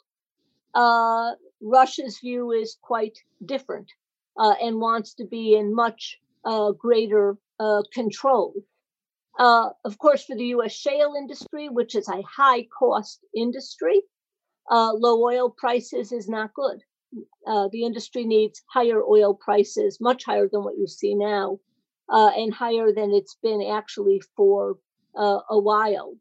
Uh, 0.73 1.31
Russia's 1.61 2.19
view 2.19 2.51
is 2.51 2.77
quite 2.81 3.17
different 3.45 3.91
uh, 4.37 4.55
and 4.61 4.79
wants 4.79 5.13
to 5.15 5.25
be 5.25 5.55
in 5.55 5.75
much 5.75 6.19
uh, 6.45 6.71
greater 6.71 7.37
uh, 7.59 7.83
control. 7.93 8.53
of 9.37 9.97
course, 9.97 10.23
for 10.25 10.35
the 10.35 10.51
U.S. 10.55 10.73
shale 10.73 11.13
industry, 11.17 11.69
which 11.69 11.95
is 11.95 12.07
a 12.07 12.21
high 12.23 12.67
cost 12.77 13.19
industry, 13.35 14.01
low 14.69 15.23
oil 15.23 15.49
prices 15.49 16.11
is 16.11 16.27
not 16.29 16.53
good 16.53 16.81
uh, 17.47 17.67
the 17.71 17.83
industry 17.83 18.23
needs 18.23 18.61
higher 18.69 19.03
oil 19.03 19.33
prices, 19.33 19.99
much 19.99 20.25
higher 20.25 20.47
than 20.51 20.63
what 20.63 20.77
you 20.77 20.87
see 20.87 21.15
now, 21.15 21.59
uh, 22.09 22.31
and 22.35 22.53
higher 22.53 22.91
than 22.93 23.11
it's 23.11 23.37
been 23.41 23.61
actually 23.61 24.21
for 24.35 24.77
uh, 25.17 25.39
a 25.49 25.59
while. 25.59 26.15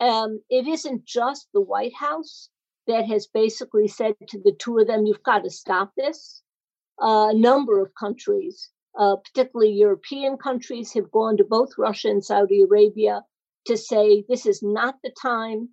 Um, 0.00 0.40
it 0.50 0.66
isn't 0.66 1.04
just 1.04 1.48
the 1.52 1.60
White 1.60 1.94
House 1.94 2.48
that 2.86 3.06
has 3.06 3.26
basically 3.26 3.88
said 3.88 4.14
to 4.28 4.38
the 4.38 4.52
two 4.58 4.78
of 4.78 4.86
them, 4.86 5.06
you've 5.06 5.22
got 5.22 5.44
to 5.44 5.50
stop 5.50 5.92
this. 5.96 6.42
Uh, 7.00 7.28
a 7.30 7.34
number 7.34 7.80
of 7.80 7.94
countries, 7.94 8.70
uh, 8.98 9.16
particularly 9.16 9.72
European 9.72 10.36
countries, 10.36 10.92
have 10.92 11.10
gone 11.10 11.36
to 11.36 11.44
both 11.44 11.70
Russia 11.78 12.08
and 12.08 12.24
Saudi 12.24 12.62
Arabia 12.62 13.22
to 13.66 13.76
say 13.76 14.24
this 14.28 14.46
is 14.46 14.62
not 14.62 14.96
the 15.02 15.12
time 15.20 15.68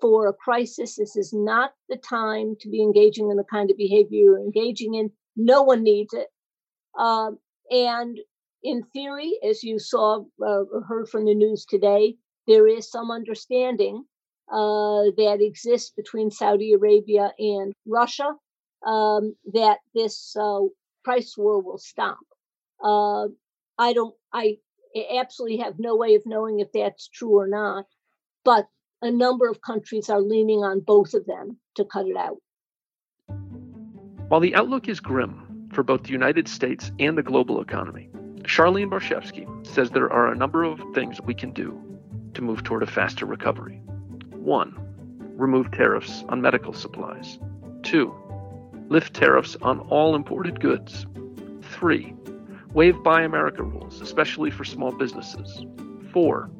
for 0.00 0.28
a 0.28 0.32
crisis. 0.32 0.96
This 0.96 1.16
is 1.16 1.32
not 1.32 1.72
the 1.88 1.96
time 1.96 2.56
to 2.60 2.68
be 2.68 2.82
engaging 2.82 3.30
in 3.30 3.36
the 3.36 3.44
kind 3.44 3.70
of 3.70 3.76
behavior 3.76 4.18
you're 4.18 4.38
engaging 4.38 4.94
in. 4.94 5.10
No 5.36 5.62
one 5.62 5.82
needs 5.82 6.14
it. 6.14 6.28
Um, 6.98 7.38
and 7.70 8.18
in 8.62 8.82
theory, 8.92 9.38
as 9.48 9.62
you 9.62 9.78
saw 9.78 10.20
uh, 10.40 10.64
or 10.72 10.82
heard 10.86 11.08
from 11.08 11.24
the 11.24 11.34
news 11.34 11.64
today, 11.64 12.16
there 12.46 12.66
is 12.66 12.90
some 12.90 13.10
understanding 13.10 14.04
uh, 14.50 15.10
that 15.16 15.38
exists 15.40 15.92
between 15.96 16.30
Saudi 16.30 16.72
Arabia 16.72 17.32
and 17.38 17.72
Russia 17.86 18.34
um, 18.84 19.36
that 19.52 19.78
this 19.94 20.34
uh, 20.36 20.60
price 21.04 21.34
war 21.36 21.60
will 21.60 21.78
stop. 21.78 22.18
Uh, 22.82 23.28
I 23.78 23.92
don't. 23.92 24.14
I 24.32 24.58
absolutely 25.14 25.58
have 25.58 25.78
no 25.78 25.96
way 25.96 26.14
of 26.14 26.22
knowing 26.26 26.60
if 26.60 26.72
that's 26.72 27.08
true 27.08 27.38
or 27.38 27.46
not. 27.46 27.84
But 28.44 28.66
a 29.02 29.10
number 29.10 29.48
of 29.48 29.62
countries 29.62 30.10
are 30.10 30.20
leaning 30.20 30.60
on 30.60 30.80
both 30.80 31.14
of 31.14 31.26
them 31.26 31.58
to 31.76 31.84
cut 31.84 32.06
it 32.06 32.16
out. 32.16 32.38
While 34.28 34.40
the 34.40 34.54
outlook 34.54 34.88
is 34.88 35.00
grim 35.00 35.68
for 35.72 35.82
both 35.82 36.04
the 36.04 36.10
United 36.10 36.48
States 36.48 36.92
and 36.98 37.16
the 37.16 37.22
global 37.22 37.60
economy, 37.60 38.08
Charlene 38.42 38.90
Barshefsky 38.90 39.46
says 39.66 39.90
there 39.90 40.12
are 40.12 40.32
a 40.32 40.36
number 40.36 40.64
of 40.64 40.80
things 40.94 41.20
we 41.20 41.34
can 41.34 41.52
do 41.52 41.78
to 42.34 42.42
move 42.42 42.62
toward 42.62 42.82
a 42.82 42.86
faster 42.86 43.26
recovery. 43.26 43.82
One, 44.40 44.74
remove 45.36 45.70
tariffs 45.70 46.24
on 46.30 46.40
medical 46.40 46.72
supplies. 46.72 47.38
Two, 47.82 48.14
lift 48.88 49.12
tariffs 49.12 49.54
on 49.60 49.80
all 49.80 50.14
imported 50.14 50.60
goods. 50.60 51.06
Three, 51.60 52.14
waive 52.72 53.02
Buy 53.02 53.20
America 53.22 53.62
rules, 53.62 54.00
especially 54.00 54.50
for 54.50 54.64
small 54.64 54.92
businesses. 54.92 55.66
Four, 56.10 56.50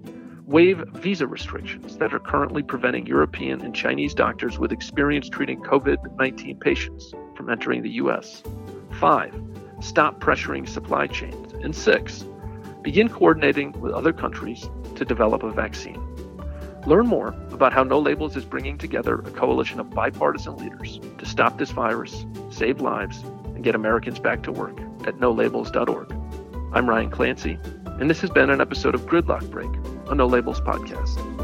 waive 0.44 0.84
visa 0.92 1.26
restrictions 1.26 1.96
that 1.96 2.12
are 2.12 2.18
currently 2.18 2.62
preventing 2.62 3.06
European 3.06 3.62
and 3.62 3.74
Chinese 3.74 4.12
doctors 4.12 4.58
with 4.58 4.72
experience 4.72 5.30
treating 5.30 5.62
COVID 5.62 6.16
19 6.18 6.58
patients 6.58 7.14
from 7.34 7.48
entering 7.48 7.82
the 7.82 7.92
U.S. 7.92 8.42
Five, 9.00 9.34
stop 9.80 10.20
pressuring 10.20 10.68
supply 10.68 11.06
chains. 11.06 11.54
And 11.64 11.74
six, 11.74 12.26
begin 12.82 13.08
coordinating 13.08 13.72
with 13.80 13.92
other 13.92 14.12
countries 14.12 14.68
to 14.96 15.04
develop 15.06 15.42
a 15.42 15.50
vaccine. 15.50 16.09
Learn 16.86 17.06
more 17.06 17.34
about 17.52 17.72
how 17.72 17.82
No 17.82 17.98
Labels 17.98 18.36
is 18.36 18.44
bringing 18.44 18.78
together 18.78 19.16
a 19.16 19.30
coalition 19.30 19.80
of 19.80 19.90
bipartisan 19.90 20.56
leaders 20.56 20.98
to 21.18 21.26
stop 21.26 21.58
this 21.58 21.70
virus, 21.70 22.24
save 22.50 22.80
lives, 22.80 23.22
and 23.54 23.62
get 23.62 23.74
Americans 23.74 24.18
back 24.18 24.42
to 24.44 24.52
work 24.52 24.80
at 25.06 25.16
nolabels.org. 25.16 26.12
I'm 26.72 26.88
Ryan 26.88 27.10
Clancy, 27.10 27.58
and 27.84 28.08
this 28.08 28.20
has 28.20 28.30
been 28.30 28.48
an 28.48 28.60
episode 28.60 28.94
of 28.94 29.02
Gridlock 29.02 29.50
Break 29.50 29.70
a 30.10 30.14
No 30.14 30.26
Labels 30.26 30.60
podcast. 30.60 31.39